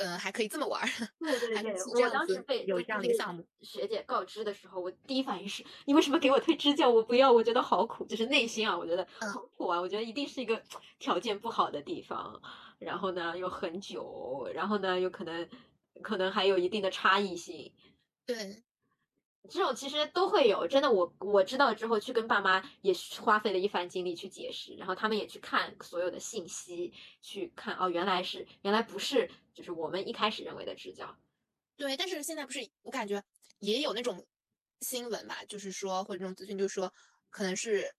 [0.00, 0.88] 嗯、还可以这么玩儿。
[1.20, 3.46] 对对还能是这我当时被有这样的一个项目。
[3.60, 6.88] 学姐告知的时候，我第一反应是：你为什么给我推支教？
[6.88, 10.60] 我不要，我觉得好苦，就是内心啊，我觉得嗯好苦啊，我觉得一定是一个
[10.98, 12.40] 条件不好的地方，
[12.78, 15.48] 然后呢又很久，然后呢又可能
[16.02, 17.72] 可能还有一定的差异性，
[18.26, 18.62] 对，
[19.48, 31.16] 这种其实都会有，真的我我知道之后去跟爸妈也花费了一番精力去解释，然后他们也去看所有的信息，去看哦原来是原来不是就是我们一开始认为的支教。
[31.76, 33.22] 对，但是现在不是我感觉
[33.58, 34.24] 也有那种
[34.80, 36.92] 新闻吧，就是说或者这种资讯，就是说
[37.30, 37.92] 可能是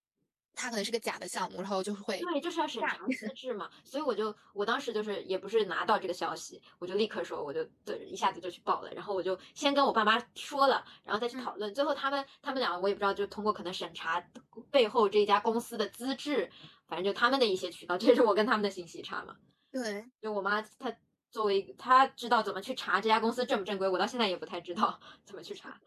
[0.53, 14.23] 它可能是个假的项目，然后就会对，就是要审查资 质嘛，所以我就我当时就是也不是拿到这个消息，我就立刻说我就对一下子就去报了，然后我就先跟我爸妈说了，然后再去嗯讨论，最后他们他们两个我也不知道，就通过可能审查
[14.69, 16.51] 背后这家公司的资质，
[16.87, 19.37] 反正就他们的一些渠道， 这是我跟他们的信息差嘛。
[19.71, 20.93] 对，就我妈她
[21.29, 25.79] 作为她知道怎么去查这家公司正不正规，我到现在也不太知道 怎么去查。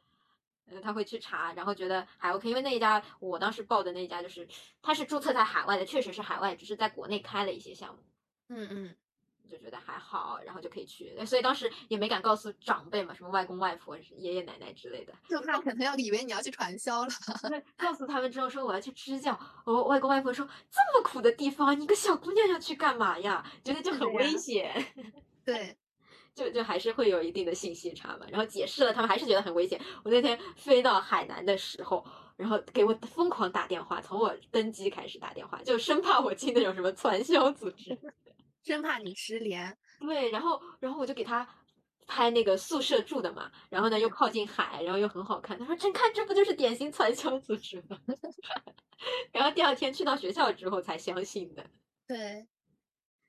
[0.70, 4.48] 嗯，他会去查，然后觉得还 OK，因为那一家我当时报的那一家就是
[4.80, 8.00] 他是注册在海外的，确实是海外，只是在国内开了一些项目，
[8.48, 8.96] 嗯嗯，
[9.50, 11.22] 就觉得还好，然后就可以去。
[11.26, 15.12] 所以当时也没敢告诉长辈嘛，什么外公外婆、爷爷奶奶之类的。
[15.28, 17.10] 就怕可能要以为你要去传销了。
[17.48, 23.44] 对告诉他们之后说我要去支教，我外公外婆说这么苦的地方，你个小姑娘要去干嘛呀？
[23.62, 24.72] 觉得就很危险。
[25.44, 25.76] 对，
[26.34, 29.80] 就就还是会有一定的信息差嘛，然后解释了，他们还是觉得很危险。
[30.04, 32.04] 我那天飞到海南的时候，
[32.36, 37.96] 然后给我疯狂打电话，从我登机开始打电话，就生怕我进那种什么传销组织。
[38.64, 39.76] 生怕你失联。
[40.00, 41.46] 对，然后然后我就给他
[42.06, 45.58] 拍那个宿舍住的嘛，然后呢又靠近海，然后又很好看。
[45.58, 47.98] 他说：“真看，这不就是典型传销组织吗？”
[49.32, 51.64] 然后第二天去到学校之后才相信的。
[52.06, 52.46] 对，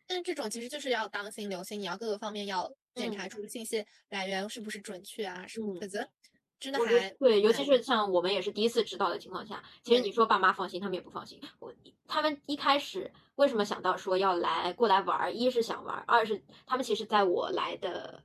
[0.08, 6.10] 但是这种其实就是要当心留心，你要各个方面要检查出信息来源是不是准确啊，是嗯否则
[6.58, 11.40] 真的还对，尤其是像我们也是第一次知道的情况下，其实你说爸妈放心，他们也不放心。
[11.60, 11.74] 我
[12.08, 15.34] 他们一开始为什么想到说要来过来玩儿？
[15.34, 18.24] 一是想玩儿，二是他们其实在我来的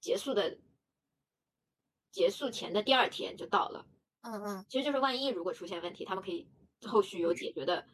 [0.00, 0.58] 结束的
[2.10, 3.86] 结束前的第二天就到了。
[4.22, 6.48] 嗯嗯其实就是万一如果出现问题，他们可以
[6.84, 7.86] 后续有解决的，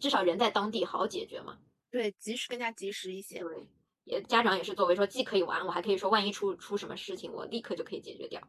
[0.00, 1.58] 至少人在当地好解决嘛。
[1.90, 3.40] 对，及时更加及时一些。
[3.40, 3.68] 对，
[4.06, 8.40] 也家长也是作为说既可以玩，我还可以说万一出出什么事情，我立刻就可以解决掉。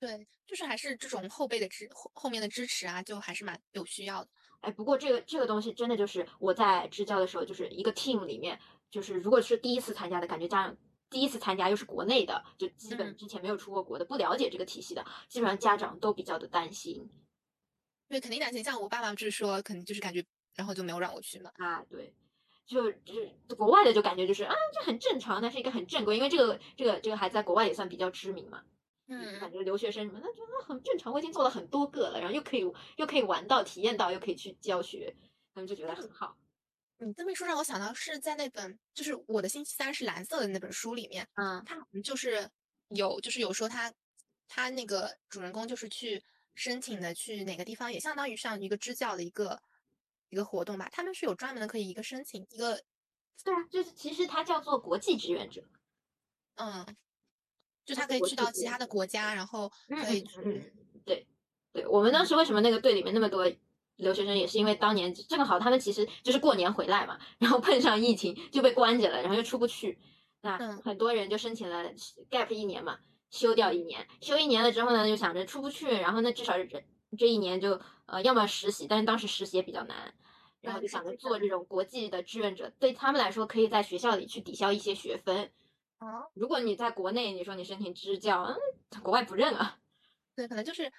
[0.00, 4.30] 对，就是还是这种后辈的支后后面的支持啊，就还是蛮有需要的。
[4.62, 8.58] 哎，不过这个这个东西真的就是我在支教的时候，就是一个 team 里面，
[8.90, 10.76] 就是如果是第一次参加的，感觉家长
[11.10, 17.08] 第一次参加又是国内的，就基本嗯之前没有出过国的，不了解这个体系的，基本上家长都比较的担心
[18.08, 18.62] 对，肯定担心。
[18.64, 21.50] 像我爸爸就是说，肯定就是感觉，然后就没有让我去嘛。
[21.54, 22.12] 啊，对。
[22.72, 28.64] 就就是国外的就感觉就是啊，这很正常，那是一个很正规，因为这个这个这个还在国外也算比较知名嘛，
[29.08, 31.12] 嗯感觉留学生什么的，觉得很正常。
[31.12, 32.60] 我已经做了很多个了，然后又可以
[32.96, 35.14] 又可以玩到、体验到，又可以去教学，
[35.54, 36.36] 他们就觉得很好。
[36.98, 42.48] 你这么一说，让我想到是在那本就是我的星期三是蓝色的那本书里面，嗯他好像就是
[42.88, 43.92] 有就是有说他
[44.48, 46.22] 他那个主人公就是去
[46.54, 49.60] 申请的去哪个地方，也相当于像一个支教的一个
[50.32, 50.88] 一个活动吧。
[50.90, 52.80] 他们是有专门的可以一个申请一个
[53.44, 55.62] 对啊，就是其实它叫做国际志愿者。
[56.56, 56.84] 嗯，
[57.84, 60.72] 就他可以去到其他的国家，然后嗯可以嗯嗯去
[61.04, 61.26] 对，
[61.72, 63.50] 对，我们当时为什么那个队里面那么多
[63.96, 69.98] 留学生，也是因为当年正好他们其实就是过年回来嘛，然后碰上疫情就被关着了，然后又出不去，
[70.42, 71.92] 那嗯很多人就申请了
[72.30, 72.98] gap 一年嘛，
[73.30, 80.12] 休掉一年，休一年了之后呢，就想着出不去，然后那至少是这这一年就呃要么实习，但是当时实习也比较难。
[80.60, 85.50] 然后嗯就想着做这种国际的志愿者，对他们来说，可以在学校里去抵消一些学分。
[85.98, 88.56] 哦，如果你在国内，你说你申请支教，嗯，
[89.02, 89.78] 国外不认啊。
[90.36, 90.90] 对，可能就是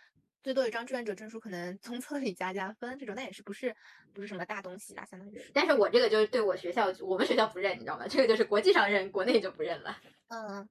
[0.42, 3.74] 最多一张志愿者证书，可能从册里加加分这种，但也是不是
[4.14, 5.50] 不是什么大东西啦，相当于是。
[5.54, 8.06] 但是我这个就是对我学校，我们学校不认，你知道吗？
[8.06, 9.98] 这个就是国际上认，国内就不认了，
[10.28, 10.68] 嗯，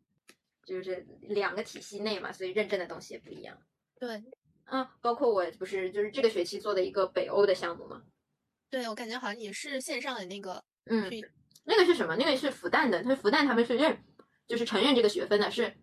[0.66, 3.56] 就是两个体系内嘛，所以认证的东西也不一样。
[3.98, 4.22] 对
[4.64, 8.02] 嗯，包括我不是就是这个学期做的一个北欧的项目嘛，
[8.70, 11.10] 对，我感觉好像也是线上的那个嗯，
[11.64, 12.16] 那个是什么？
[12.16, 14.02] 那个是复旦的，他复旦他们是认，
[14.46, 15.76] 就是承认这个学分的，是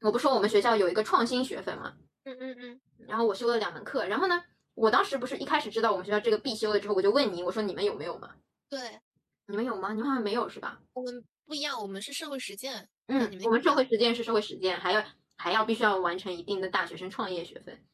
[0.00, 4.42] 我不说我们学校有一个创新学分嘛，嗯嗯嗯，然后我修了两门课，然后呢，
[4.74, 8.34] 我当时不是一开始知道我们学校这个必修了之后，我就问你，我说你们有没有嘛？
[8.68, 9.00] 对，
[9.46, 9.92] 你们有吗？
[9.92, 10.80] 你们好像没有是吧？
[10.94, 15.04] 我们不一样，我们是社会实践，嗯，我们社会实践是社会实践，还要
[15.36, 17.84] 还要必须要完成一定的大学生创业学分。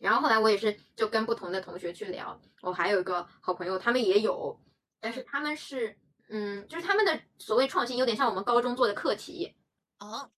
[0.00, 4.58] 然后后来我也是就跟不同的同学去聊，我还有一个好朋友，他们也有，
[4.98, 5.96] 但是他们是
[6.30, 9.54] 嗯，就是他们的所谓创新有点像我们高中做的课题，
[9.98, 10.30] 哦，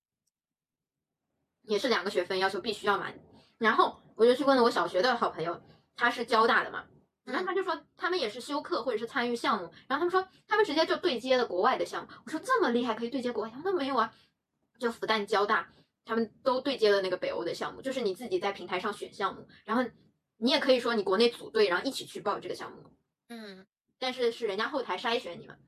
[1.63, 3.17] 也是两个学分要求必须要满。
[3.59, 5.63] 然后我就去问了我小学的好朋友，
[5.95, 6.85] 他是交大的嘛，
[7.23, 12.09] 然后他就说他们也是修课或者是参与项目，然后他们说他们直接就对接了国外的项目。
[12.25, 13.51] 我说这么厉害可以对接国外？
[13.51, 14.13] 他说没有啊，
[14.81, 15.71] 就复旦、交大
[16.05, 19.85] 他们都对接了那个北欧的项目，就是你自己在平台上选项目，然后
[20.39, 22.93] 你也可以说你国内组队，然后一起去报这个项目，
[23.29, 23.67] 嗯，
[23.99, 25.59] 但是是人家后台筛选你们。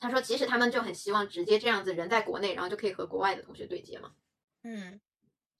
[0.00, 4.12] 他说其实他们就很希望直接这样子人在国内，然后就可以和国外的同学对接嘛。
[4.62, 5.00] 嗯，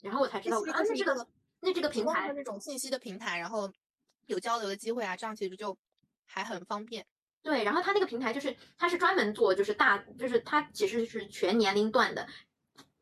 [0.02, 1.26] 然后我才知道，啊，那这个
[1.60, 3.72] 那这个平台那种信息的平台，然后
[4.26, 5.74] 有交流的机会啊，这样其实就
[6.26, 7.06] 还很方便。
[7.42, 12.28] 对，然后它那个平台就是它是专门做就是大就是它其实是全年龄段的，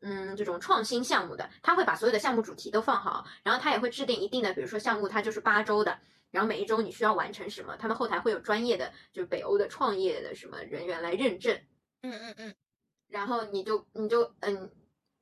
[0.03, 5.97] 嗯，这种创新项目的，他会把所有的项目主题都放好，然后他也会制定一定的，比如说项目它就是八周的，
[6.29, 11.57] 然后每一周你需要完成什么，他们后台会有专业的就是北欧的创业的什么人员来认证，
[12.01, 12.55] 嗯嗯嗯，
[13.07, 14.69] 然后你就你就嗯，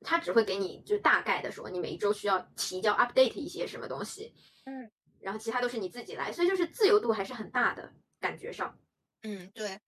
[0.00, 8.76] 他只会给你就大概的说你每一周需要提交 update 一些什么东西，嗯，然后其他都是你自己来，所以就是自由度还是很大的感觉上。
[9.22, 9.78] 嗯，对，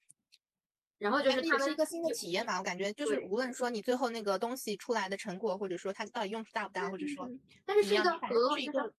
[0.99, 2.59] 然后就是它是一个新的体验吧。
[2.59, 8.93] 我感觉就是无论说你最后那个东西出来的成果，或者说它到底用处大不大，或者说嗯但是是一个和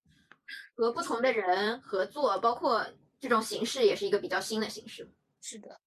[0.76, 2.86] 和不同的人合作，包括
[3.20, 5.12] 这种形式也是一个比较新的形式。
[5.41, 5.80] 是的。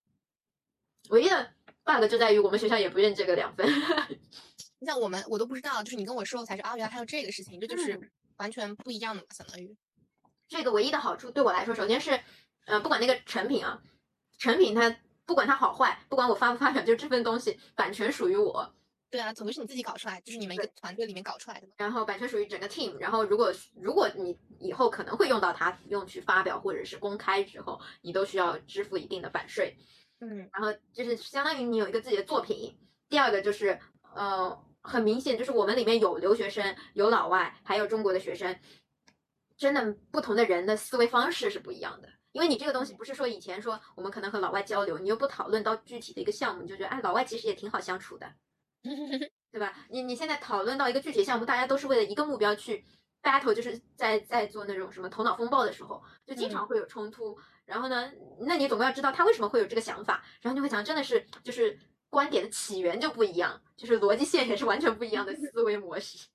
[1.11, 1.55] 唯一的
[1.85, 3.67] bug 就在于我们学校也不认这个两分。
[4.81, 9.77] 你像我们，我都不知道，就是你跟我说，我才知道，啊，原来还有这个事情，这就是嗯完全不一样的嘛，相当于。
[10.49, 12.21] 这个唯一的好处对我来说，首先是，
[12.67, 13.83] 呃，不管那个成品啊，
[14.39, 14.97] 成品它
[15.29, 18.75] 不管它好坏，不管我发不发表，就这份东西版权属于我，
[19.11, 21.75] 对啊，总归是你自己搞出来，就是你们一个团队里面搞出来的嘛。
[21.77, 29.77] 然后版权属于整个 team，然后如果如果你以后可能会用到它，用去发表或者是公开之后，你都需要支付一定的版税。
[30.21, 32.77] 嗯然后就是相当于你有一个自己的作品。
[33.11, 33.79] 第二个就是，
[34.15, 38.59] 呃，很明显就是我们里面有留学生，有老外，还有中国的学生，
[39.59, 42.09] 真的不同的人的思维方式是不一样的。
[42.33, 48.33] 因为你这个东西不是说以前说我们可能和老外交流，你又不讨论到具体的一个项目，你就觉得哎，老外其实也挺好相处的，
[49.51, 49.87] 对吧？
[49.91, 52.85] 你你现在讨论到一个具体项目，大家都是为了一个目标去
[53.23, 57.37] battle，就是在在做那种什么头脑风暴的时候，就经常会有冲突。
[57.65, 58.11] 然后呢，
[58.41, 66.27] 那你总归要知道他为什么会有这个想法，然后你会想，真的是就是观点的起源就不一样，就是逻辑线也是完全不一样的思维模式。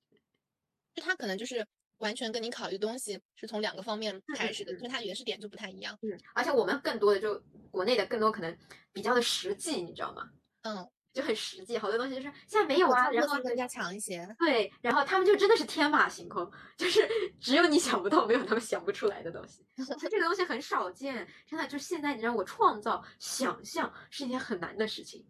[0.94, 1.66] 就他可能就是
[2.04, 5.98] 完全跟你考虑东西是从两个方面开始的，就是他原始点就不太一样。
[6.02, 8.56] 嗯，而且我们更多的就国内的更多可能
[8.92, 10.28] 比较的实际，你知道吗？
[10.64, 14.28] 嗯，就很实际，好多东西就是现在没有啊，然后更加强一些。
[14.38, 17.08] 对，然后他们就真的是天马行空，就是
[17.40, 19.64] 只有你想不到，没有他们想不出来的东西。
[20.10, 25.26] 这个东西很少见，真的，就现在你让我创造想象是一件很难的事情。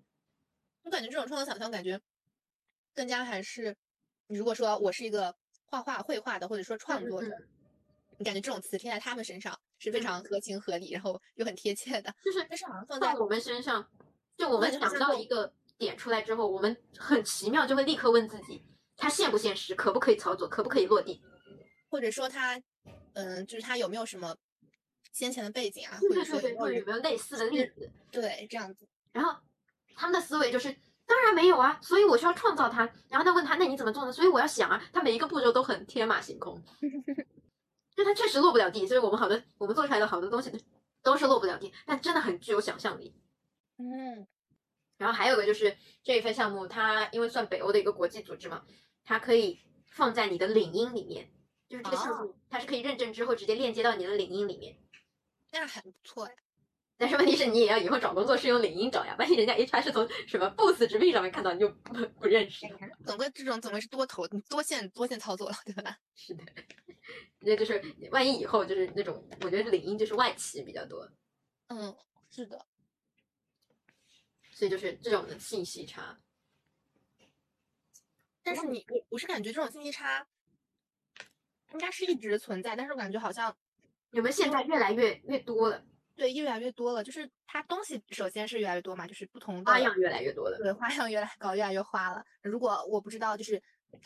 [0.82, 2.00] 我感觉这种创造想象，感觉
[2.94, 3.76] 更加还是，
[4.26, 5.34] 如果说我是一个
[5.66, 7.48] 画画、绘画的，或者说创作者，嗯
[8.16, 12.14] 你感觉这种词贴在他们身上是非常合情合理，然后又很贴切的。
[12.24, 13.84] 就是但是好像放在在我们身上，
[14.36, 18.64] 就我们想到一个点出来之后，我们很奇妙就会立刻问自己，
[18.96, 21.20] 它现不现实，可不可以操作，可不可以落地？
[21.88, 22.56] 或者说它，
[23.14, 24.36] 嗯，就是它有没有什么
[25.12, 27.90] 先前的背景啊，或者对对对，或者有说有没有类似的例子？
[28.12, 28.86] 对这样子。
[29.10, 29.36] 然后
[29.96, 30.76] 他们的思维就是，
[31.06, 32.88] 当然没有啊，所以我需要创造它。
[33.08, 34.12] 然后他问他，那你怎么做呢？
[34.12, 36.62] 所以我要想啊，他每一个步骤都很天马行空，
[37.94, 38.86] 就他确实落不了地。
[38.86, 40.50] 所以我们好多我们做出来的好多东西
[41.02, 43.14] 都是落不了地，但真的很具有想象力。
[43.78, 44.26] 嗯
[44.96, 48.64] 然后还有个就是这一份项目，它因为算北欧的一个国际组织嘛，
[49.04, 51.28] 它可以放在你的领英里面，
[51.68, 54.78] 就是这个项目它是可以认证之后直接链接到你的领英里面。
[55.50, 56.34] 那很不错哎。
[56.96, 62.66] 但是问题是你也要以后找工作是用领英找呀，万一人家 HR 是从什么 Boost 直聘上面看到，你就不不认识。
[63.04, 65.98] 总归这种总归是多头多线多线操作了，对吧？
[66.14, 66.44] 是的，
[67.40, 67.82] 那就是
[68.12, 71.10] 万一以后就是那种，我觉得领英就是外企比较多，
[71.68, 71.94] 嗯，
[72.30, 72.64] 是的。
[74.52, 76.16] 所以就是这种的信息差。
[78.44, 80.24] 但是你我我是感觉这种信息差
[81.72, 83.56] 应该是一直存在，但是我感觉好像
[84.12, 85.84] 你们现在越来越越多了，
[86.16, 87.02] 对越来越多了。
[87.02, 90.58] 就是它东西首先是越来越多嘛，就是不同的花样越来越多了。
[90.58, 92.24] 对，花样越来搞越来越花了。
[92.42, 93.62] 如果我不知道，就是，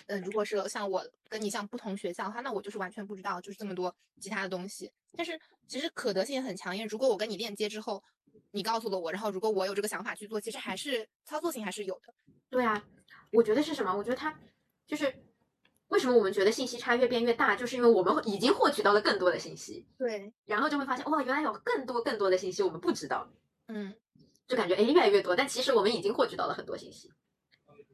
[0.07, 4.91] 嗯、如果是像我跟你像不同学校的话，那我就是完全不知道，就是这么多其他的东西。
[5.17, 8.03] 但是其实可得性也很强，因为如果我跟你链接之后，
[8.51, 12.15] 你告诉了我，然后如果我有这个想法去做，其实还是操作性还是有的。
[12.51, 12.83] 对啊，
[13.31, 13.95] 我觉得是什么？
[13.95, 14.39] 我觉得它
[14.87, 15.15] 就是
[15.89, 23.29] 为什么我们觉得信息差越变越大，就是因为我们已经获取到了更多的信息，对，然后就会发现哇，原来有更多更多的信息我们不知道，
[23.69, 23.95] 嗯，
[24.47, 27.11] 就感觉哎越来越多，但其实我们已经获取到了很多信息。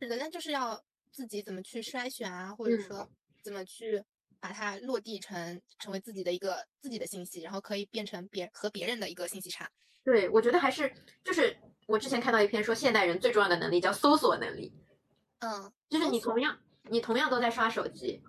[0.00, 0.82] 是的，但就是要
[1.12, 2.80] 自己怎么去筛选啊，或者嗯。
[2.82, 3.08] 说
[3.42, 4.02] 怎么去
[4.40, 9.70] 把它落地成成为自己的一个自己的信息，然后可以变成别和别人的一个信息差。
[10.02, 10.90] 对，我觉得还是
[11.22, 11.54] 就是
[11.86, 14.72] 我之前看到一篇说，现代人最重要的能力叫搜索能力，
[15.40, 16.58] 嗯，就是你同样
[16.90, 18.22] 你同样都在刷手机，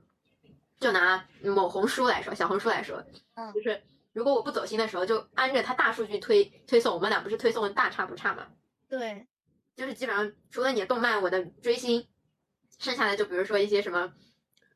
[0.80, 3.03] 就拿某红书来说，小红书来说，
[3.36, 3.82] 嗯就是
[4.14, 8.47] 如果我不走心的时候，就按着它大数据推推送，我们俩不是推送的大差不差嘛？
[8.88, 9.28] 对，
[9.76, 12.08] 就是基本上除了你的动漫，我的追星，
[12.80, 14.14] 剩下的就比如说一些什么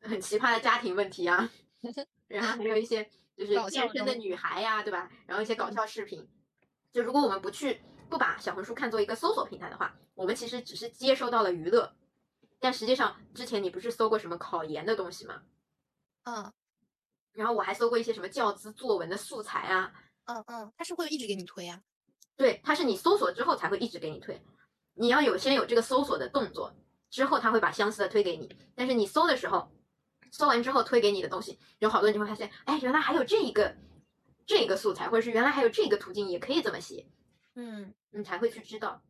[0.02, 1.50] 很奇葩的家庭问题啊，
[2.28, 5.10] 然后还有一些就是健身的女孩呀、对吧？
[5.26, 6.28] 然后一些搞嗯笑视频。
[6.92, 11.94] 就如果我们不去不把小红书看作一个搜索平台的话，我们其实只是接收到了娱乐，
[12.60, 15.42] 但实际上之前你不是搜过什么考研的东西吗？
[16.24, 16.52] 嗯
[17.32, 19.92] 然后我还搜过一些什么教资作文的素材啊，
[20.26, 21.80] 嗯嗯，它是会一直给你推啊。
[22.36, 24.42] 对，它是你搜索之后才会一直给你推，
[24.94, 26.74] 你要有先有这个搜索的动作，
[27.08, 28.54] 之后它会把相似的推给你。
[28.74, 29.70] 但是你搜的时候，
[30.32, 33.76] 搜完之后推给你的东西，有好多你就会发现，哎，原来还有这一个
[34.44, 37.06] 这个素材，或者是原来还有这个途径也可以这么写，
[37.54, 39.00] 嗯，你才会去知道。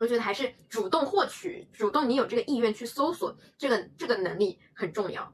[0.00, 5.30] 我觉得还是主动获取，主动你有这个意愿去搜索，这个这个能力很重要。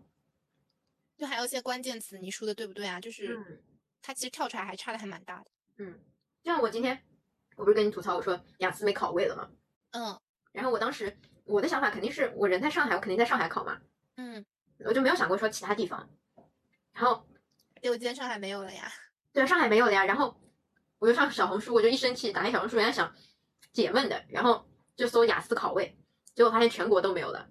[1.16, 3.00] 就还有一些关键词，你说的对不对啊？
[3.00, 3.62] 就是嗯
[4.02, 5.46] 它其实跳出来还差的还蛮大的。
[5.78, 5.96] 嗯，
[6.42, 7.00] 就像我今天，
[7.54, 9.48] 我不是跟你吐槽我说雅思没考位了吗？
[9.92, 13.80] 嗯然后我当时我的想法肯定是我人在上海，我肯定在上海考嘛，
[14.16, 14.44] 嗯
[14.80, 16.10] 我就没有想过说其他地方。
[16.92, 17.24] 然后
[17.80, 18.92] 丢间上海没有了呀。
[19.32, 20.04] 对啊，上海没有了呀。
[20.04, 20.36] 然后
[20.98, 23.14] 我就上小红书，我就一生气打开小红书，人家想
[23.76, 24.66] 解闷的，然后
[24.96, 25.98] 就搜雅思考位，
[26.34, 27.46] 结果发现全国都没有了。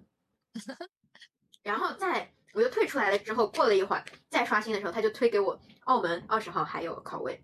[1.62, 7.40] 然后再我就退出来了之后，过了一会儿再刷新的时候，他就推给我澳门二十号还有考位，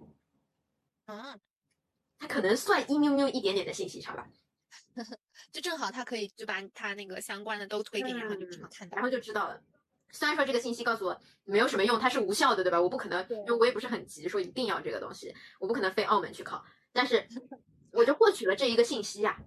[1.07, 1.39] 嗯，
[2.18, 4.26] 他可能算一喵喵一点点的信息差吧。
[5.53, 8.97] 就正好他可以就把他那个相关的都推给你，然后就正好看到。
[8.97, 9.62] 然后就知道了。
[10.11, 12.80] 虽然说这个信息告诉我没有什么用，它是无效的，对吧？
[12.80, 16.64] 我不可能，因为我也不是很急，说一定要这个东西，我不可能飞澳门去考。
[16.93, 17.26] 但是
[17.93, 19.38] 我就获取了这一个信息呀、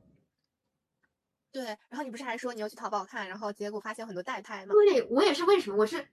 [1.51, 4.73] 对，然后你不是还说你要去淘宝看，然后结果发现很多代拍吗？
[4.73, 5.77] 对，我也是为什么？
[5.77, 6.05] 我是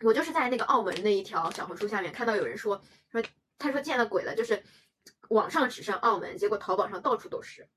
[0.00, 3.22] 我就是在那个澳门那一条小红书下面看到有人说说，
[3.58, 4.62] 他说见了鬼了，就是
[5.30, 7.68] 网上只剩澳门，结果淘宝上到处都是。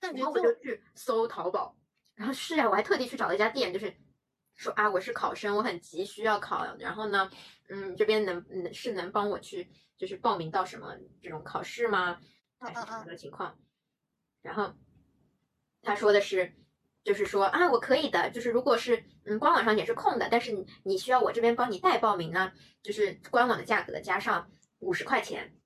[0.00, 1.76] 然后我就去搜淘宝，
[2.14, 3.94] 然后是啊，我还特地去找了一家店，就是
[4.54, 7.30] 说啊，我是考生，我很急需要考，然后呢，
[7.68, 12.20] 嗯，这边能能是能帮我去就是报名到什么这种考试吗？
[12.58, 13.58] 还是什么情况？
[14.42, 14.74] 然后
[15.82, 16.54] 他说的是，
[17.04, 22.52] 就是说啊，我可以的，就是如果是嗯官网上也是空的，但是你你需要我这边帮你代报名呢，
[22.82, 25.56] 就是官网的价格加上五十块钱，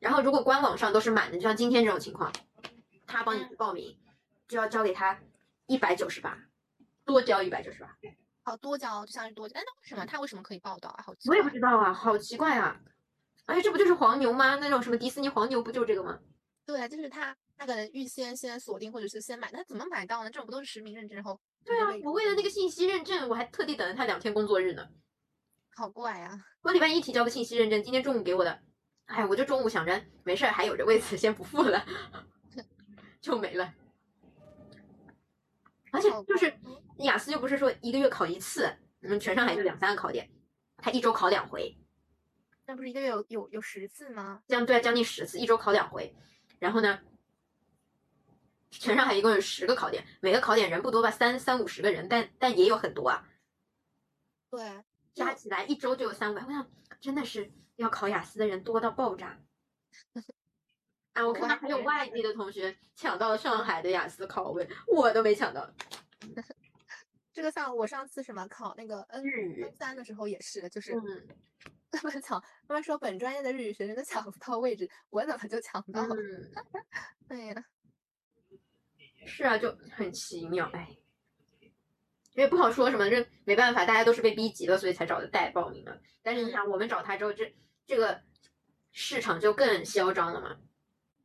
[0.00, 2.32] 然后如果官网上都是满的，就像今天这种情况。
[3.06, 4.00] 他帮你去报名，
[4.48, 5.20] 就要交给他
[5.66, 6.38] 一百九十八，
[7.04, 7.96] 多交一百九十八。
[8.42, 11.04] 好多交就相当于多交，哎，那为什么他为什么可以报到啊？
[11.06, 12.80] 好奇我也不知道啊，好奇怪啊！
[13.46, 14.56] 而且这不就是黄牛吗？
[14.56, 16.18] 那种什么迪士尼黄牛不就这个吗？
[16.66, 20.30] 对啊，就是他他可能预先先锁定或者是先买，那怎么买到呢？
[20.30, 21.38] 这种不都是实名认证后？
[21.64, 24.86] 对啊，我为了那个信息认证，我还特地等了他两天工作日呢。
[25.76, 26.38] 好怪啊！
[26.62, 28.60] 我礼拜一提交的信息认证，今天中午给我的，
[29.06, 31.84] 哎，我就中午想着没事儿还有着，为此先不付了
[33.20, 33.74] 就没了。
[35.90, 36.52] 而且就是
[36.98, 38.68] 雅思又不是说一个月考一次，
[39.02, 40.30] 嗯，全上海就两三个考点，
[40.78, 41.76] 他一周考两回，
[42.66, 44.42] 那不是一个月有有有十次吗？
[44.46, 46.14] 将对啊，将近十次，一周考两回。
[46.58, 47.00] 然后呢，
[48.70, 53.28] 全上海一共有十个考点，每个考点人不多吧，三三五十个人，但但也有很多啊，
[54.50, 56.42] 对，加起来一周就有三五百。
[56.44, 59.38] 我想真的是要考雅思的人多到爆炸。
[61.12, 65.70] 啊，我看到还有外地的同学抢到了上海的雅思考位，我都没抢到。
[67.32, 71.28] 这个像我上次什么考那个 N 日语 N 三的时候也是，就是嗯
[71.94, 76.16] 他们抢，他们说本专业的日语学生都抢不到位置，我怎么就抢到了？
[76.16, 76.52] 嗯，
[77.28, 77.64] 哎呀，
[79.26, 80.96] 是啊，就很奇妙，哎，
[82.32, 86.00] 因为不好说什么，这没办法，大家都是被逼急了，所以才找的代报名的。
[86.22, 87.54] 但是你想，我们找他之后，这
[87.86, 88.22] 这个
[88.92, 90.56] 市场就更嚣张了嘛。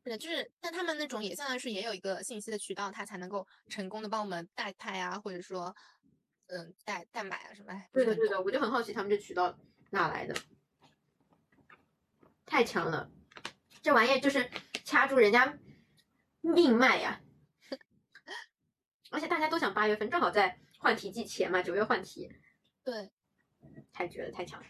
[0.01, 5.75] 对，就是，但他们那种也相当于是也有一个信息的渠道，他才能够成功的帮我们代拍啊，或者说，
[6.47, 7.71] 嗯，代代买啊什么。
[7.73, 9.55] 哎，对的，对的，我就很好奇他们这渠道
[9.91, 10.33] 哪来的，
[12.49, 13.11] 太强了，
[13.83, 14.49] 这玩意儿就是
[14.83, 15.57] 掐住人家
[16.41, 17.21] 命脉呀、
[19.11, 22.27] 而且大家都想八月份，正好在换题季前嘛，九月换题，
[22.83, 23.11] 对，
[23.93, 24.65] 太绝了，太强了。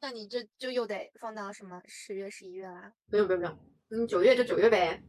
[0.00, 2.92] 那你这就又得放到什么十月、十一月啦？
[3.10, 5.02] 不用不用不用，嗯，九月就九月呗，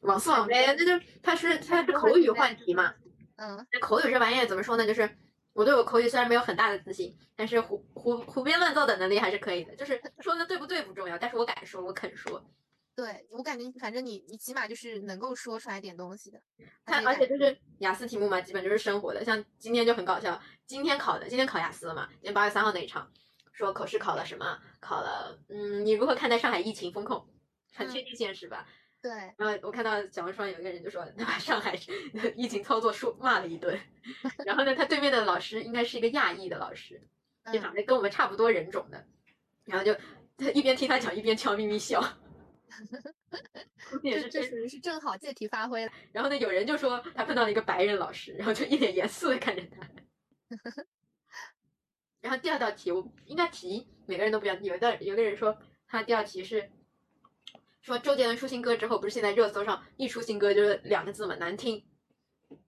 [0.00, 2.94] 网速网呗，那就它是它是口语换题嘛，
[3.36, 4.86] 嗯，那口语这玩意儿怎么说呢？
[4.86, 5.18] 就是
[5.56, 9.74] 我对我口语虽然没有很大的自信，但是胡胡胡编乱造的能力还是可以的。
[9.74, 12.44] 就是说的对不对不重要，但是我敢说，我肯说。
[12.94, 16.40] 对我感觉反正你你起码就是能够说出来点东西的。
[16.84, 19.24] 它而且就是雅思题目嘛，基本就是生活的。
[19.24, 22.06] 像今天就很搞笑，今天考的，今天考雅思了嘛？
[22.12, 23.10] 今天八月三号那一场，
[23.52, 24.58] 说口试考了什么？
[24.78, 27.26] 考了，嗯，你如何看待上海疫情风控？
[27.74, 28.66] 很贴近现实吧？
[29.06, 31.78] 对，然后我看到小红书上有一个人就说，他把上海
[32.34, 33.78] 疫情操作说骂了一顿。
[34.44, 37.00] 然后呢，他对面的老师应该是一个亚裔的老师，
[37.52, 39.06] 就嗯长得跟我们差不多人种的。
[39.64, 39.94] 然后就
[40.36, 42.02] 他一边听他讲，一边悄咪咪笑。
[44.02, 45.92] 也是真这这属于是正好借题发挥了。
[46.10, 49.88] 然后呢，有人就说他碰到了一个白人老师，然后就一脸严肃的看着他。
[52.20, 54.60] 然后第二道题，我应该题每个人都不一样。
[54.64, 56.68] 有的有个人说他第二题是
[57.86, 61.86] 说周杰伦出新歌之后，不是现在热搜上一出新歌就是两个字嘛，难听。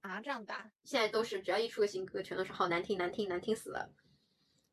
[0.01, 3.91] 啊，这样的啊，现在都是只要一出个新歌，全都是好难听，难听，难听死了。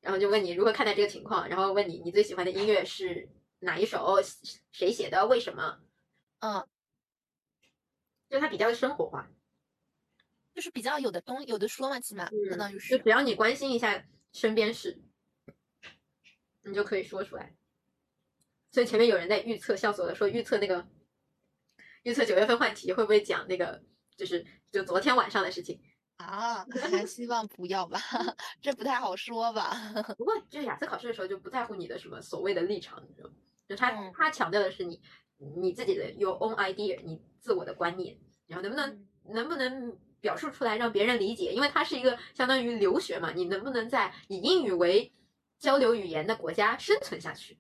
[0.02, 3.28] 然后就问你如何看待这个情况，然后问你你最喜欢的音乐是
[3.58, 4.18] 哪一首，
[4.72, 5.80] 谁写的，为什么？
[6.42, 6.68] 嗯，
[8.30, 9.28] 就它比较生活化。
[10.54, 12.74] 就是比较有的东有的说嘛，起码相当于。
[12.74, 15.02] 就是只要你关心一下身边事，
[16.62, 17.56] 你就可以说出来。
[18.76, 20.86] 所以前面有人在预测，笑死我了，说预测那个
[22.04, 23.82] 预测九月份换题会不会讲那个，
[24.18, 25.80] 就是就昨天晚上的事情。
[26.18, 27.98] 啊，还希望不要吧，
[28.62, 29.72] 这不太好说吧。
[30.18, 33.36] 不过就是雅思考试的时候就不在乎你的什么所谓的立场，你知道吗？
[33.66, 35.00] 就他、嗯他强调的是你
[35.56, 41.54] 你自己的 your own idea，你自我的观念，然后能不能、嗯能不能表述出来让别人理解？
[41.54, 45.14] 因为它是一个相当于留学嘛，你能不能在以英语为
[45.60, 47.58] 交流语言的国家生存下去？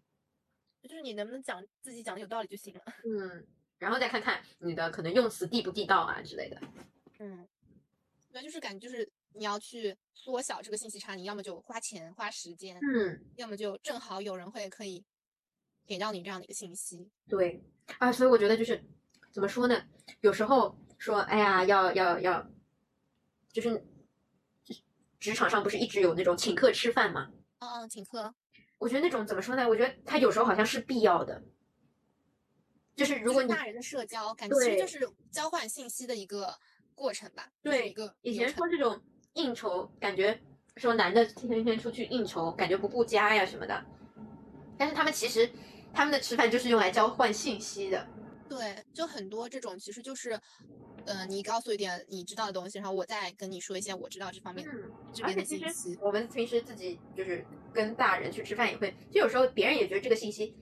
[0.87, 2.81] 就是你能不能讲自己讲的有道理就行了。
[3.05, 3.45] 嗯，
[3.77, 6.61] 然后再看看你的可能用词地不地道啊之类的。
[7.19, 7.47] 嗯，
[8.31, 15.03] 对，就是感觉就是你要去缩小这个信息差，你要么就花钱花时间，嗯，要么就正好有人会可以
[15.85, 17.09] 给到你这样的一个信息。
[17.27, 17.63] 对
[17.99, 18.83] 啊，所以我觉得就是
[19.31, 19.85] 怎么说呢？
[20.21, 22.49] 有时候说，哎呀，要要要，
[23.51, 23.83] 就是
[25.19, 27.31] 职场上不是一直有那种请客吃饭嘛？
[27.59, 28.35] 嗯嗯，请客，
[28.77, 29.67] 我觉得那种怎么说呢？
[29.67, 31.41] 我觉得他有时候好像是必要的，
[32.95, 36.53] 就是如果你就是大人的社交，感觉其实就是交换信息的一个
[36.93, 39.01] 过程吧，对一个以前说这种
[39.33, 40.39] 应酬，感觉
[40.77, 43.85] 说男的天天出去应酬，感觉不顾家呀什么的，
[44.77, 45.49] 但是他们其实
[45.93, 48.07] 他们的吃饭就是用来交换信息的。
[48.47, 50.39] 对，就很多这种其实就是，
[51.05, 55.99] 呃，你告诉一点你知道的东西，然后我再跟你说一些我知道这方面嗯，这边的而且其实信息。
[56.01, 60.57] 我们平时自己就是跟大人去吃饭也会，就有时候别人也觉得这个信息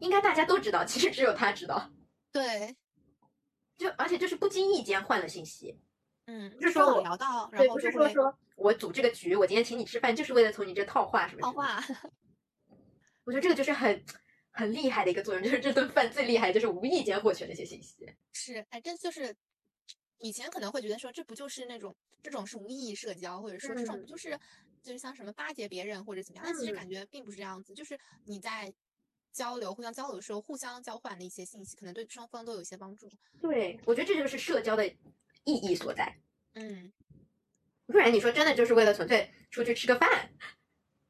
[0.00, 1.90] 应该大家都知道，其实只有他知道。
[2.30, 2.76] 对，
[3.78, 5.78] 就而且就是不经意间换了信息，
[6.26, 11.40] 嗯，不是说我聊到，然对，不是说说我组这个局，我今天请你吃饭就是为了从你这套话什么。
[11.40, 11.82] 套话，
[13.24, 14.04] 我觉得这个就是很
[14.50, 18.04] 很厉害的一个作用，就是这顿饭最厉害就是无意间获取那些信息。
[18.32, 19.34] 是，哎，这就是
[20.18, 24.38] 以前可能会觉得说，这不就是那种这种是无意义社交，或者说这种嗯不就是
[24.82, 26.44] 就是像什么巴结别人或者怎么样？
[26.46, 28.72] 但其实嗯感觉并不是这样子，就是你在
[29.32, 33.10] 交流、互相交流的时候，互相交换的一些信息，可能对双方都有一些帮助。
[33.40, 36.16] 对，我觉得这就是社交的意义所在。
[36.54, 36.92] 嗯，
[37.86, 40.30] 不然你说真的就是为了纯粹出去吃个饭，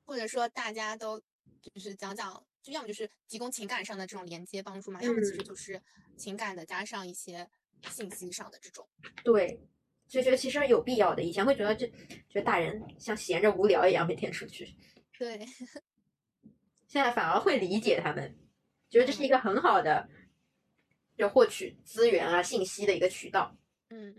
[0.07, 1.21] 或者说大家都
[1.61, 5.83] 就是讲讲，就要么就是提供情感上的这种连接帮助嘛，要么其实嗯就是
[6.17, 7.47] 情感的加上一些
[7.91, 8.89] 信息上的这种。
[9.23, 9.61] 对，
[10.07, 11.23] 就觉得其实有必要的。
[11.23, 11.87] 以前会觉得这
[12.29, 14.77] 觉得大人像闲着无聊一样每天出去，
[15.19, 15.39] 对，
[16.87, 18.37] 现在反而会理解他们，
[18.89, 20.09] 觉得这是一个很好的
[21.17, 23.57] 就获取资源啊信息的一个渠道。
[23.91, 24.15] 嗯，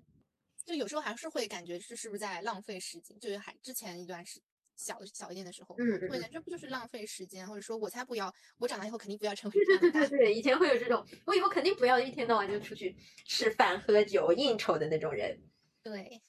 [0.66, 3.20] 就有时候还是会感觉是是不是在浪费时间？
[3.20, 4.42] 就是还之前一段时
[4.76, 12.96] 小小一点的时候，嗯嗯会觉得这不就是浪费时间，或者说我才不要，我长大以后肯定不要成为对这样的大对对对对，以前会有这种，我以后肯定不要一天到晚就出去
[13.26, 15.40] 吃饭喝酒应酬的那种人，
[15.82, 16.22] 对，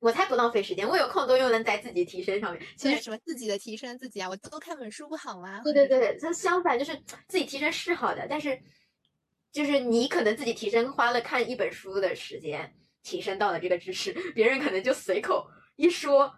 [0.00, 2.62] 我才不浪费时间，我有空都用在在自己提升上面。
[2.76, 5.62] 其实什么自己的提升自己啊，我多看本书不好吗？
[5.62, 6.94] 对对对，它相反就是
[7.28, 8.60] 自己提升是好的，但是
[9.50, 16.34] 就是你可能自己提升花了看一本书的时间，提升到了这个知识，别人可能就随口一说，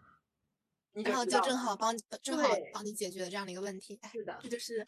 [0.94, 3.98] 然后就 正好帮正好帮你解决了这样的一个问题。
[4.02, 4.86] 哎，是的，这就是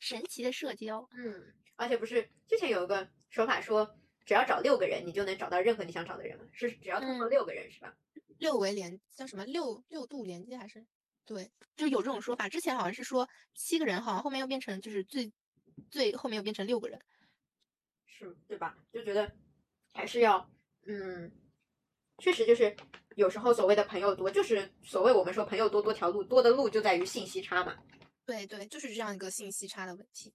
[0.00, 1.08] 神奇的社交。
[1.12, 7.94] 嗯，而且不是之前有一个说法说，只要找六个人，你就能找到任何你想找的人吗，是只要通过嗯六个人是吧？
[8.38, 10.84] 六维连叫什么六六度连接还是
[11.24, 12.48] 对，就有这种说法。
[12.48, 15.32] 之前好像是说七个人，好像后面又变成就是最
[15.90, 17.00] 最后面又变成六个人。
[18.06, 18.76] 是对吧？
[18.92, 19.30] 就觉得
[19.92, 20.50] 还是要，
[20.86, 21.30] 嗯，
[22.18, 22.76] 确实就是
[23.16, 27.76] 有时候所谓的朋友多，就是所谓我们说朋友多多条路，多的路就在于信息差嘛。
[28.26, 30.32] 对对，就是这样一个信息差的问题。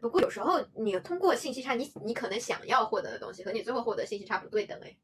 [0.00, 4.96] 不过有时候你通过信息差，你你可能想要获得的东西和你最后获得信息差不对等哎。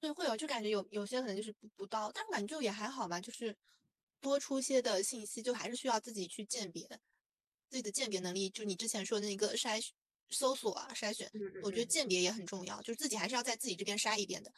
[0.00, 3.56] 对，会有就感觉有有些可能就是不不到，但我感觉就也还好吧，就是
[4.20, 6.82] 多出些的信息，就还是需要自己去鉴别
[7.68, 8.50] 自己的鉴别能力。
[8.50, 9.80] 就你之前说的那个筛
[10.30, 11.30] 搜索啊筛选，
[11.62, 14.52] 我觉得鉴别也很重要，就是自己还是要在自己这边筛一遍的。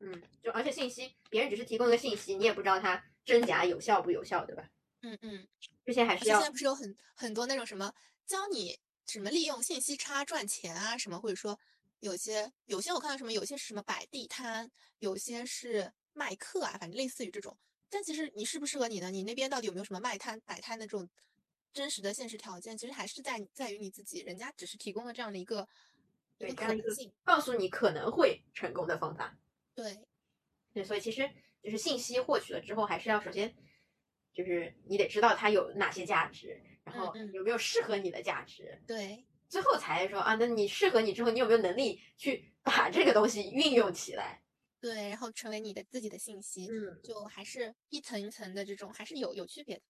[0.00, 4.68] 嗯，就而且信息别人只是提供一个信息，你也不知道它真假有效不有效，对吧？
[5.02, 5.46] 嗯嗯。
[5.84, 7.92] 这些还是要现在不是有很很多那种什么
[8.26, 8.76] 教你
[9.06, 11.58] 什么利用信息差赚钱啊什么，或者说
[12.00, 14.68] 有些有些我看到什么有些是什么摆地摊，
[14.98, 17.56] 有些是卖课啊，反正类似于这种。
[17.88, 19.10] 但其实你适不适合你呢？
[19.10, 21.08] 你那边到底有没有什么卖摊摆摊的这种
[21.72, 22.76] 真实的现实条件？
[22.76, 25.68] 其实还是在在于你自己，人家只是提供了这样的一个
[26.36, 27.12] 对这样一个可能性。
[27.22, 29.38] 告诉你可能会成功的方法。
[29.76, 29.96] 对，
[30.72, 31.30] 对，所以其实
[31.62, 33.54] 就是信息获取了之后，还是要首先
[34.34, 44.42] 就是你得知道它有哪些价值，然后有没有适合你的价值，对，最后才说啊，那你适合你之后，你有没有能力去把这个东西运用起来？
[44.80, 49.82] 对，然后成为你的自己的信息，嗯，就还是一层一层的这种，还是有有区别的。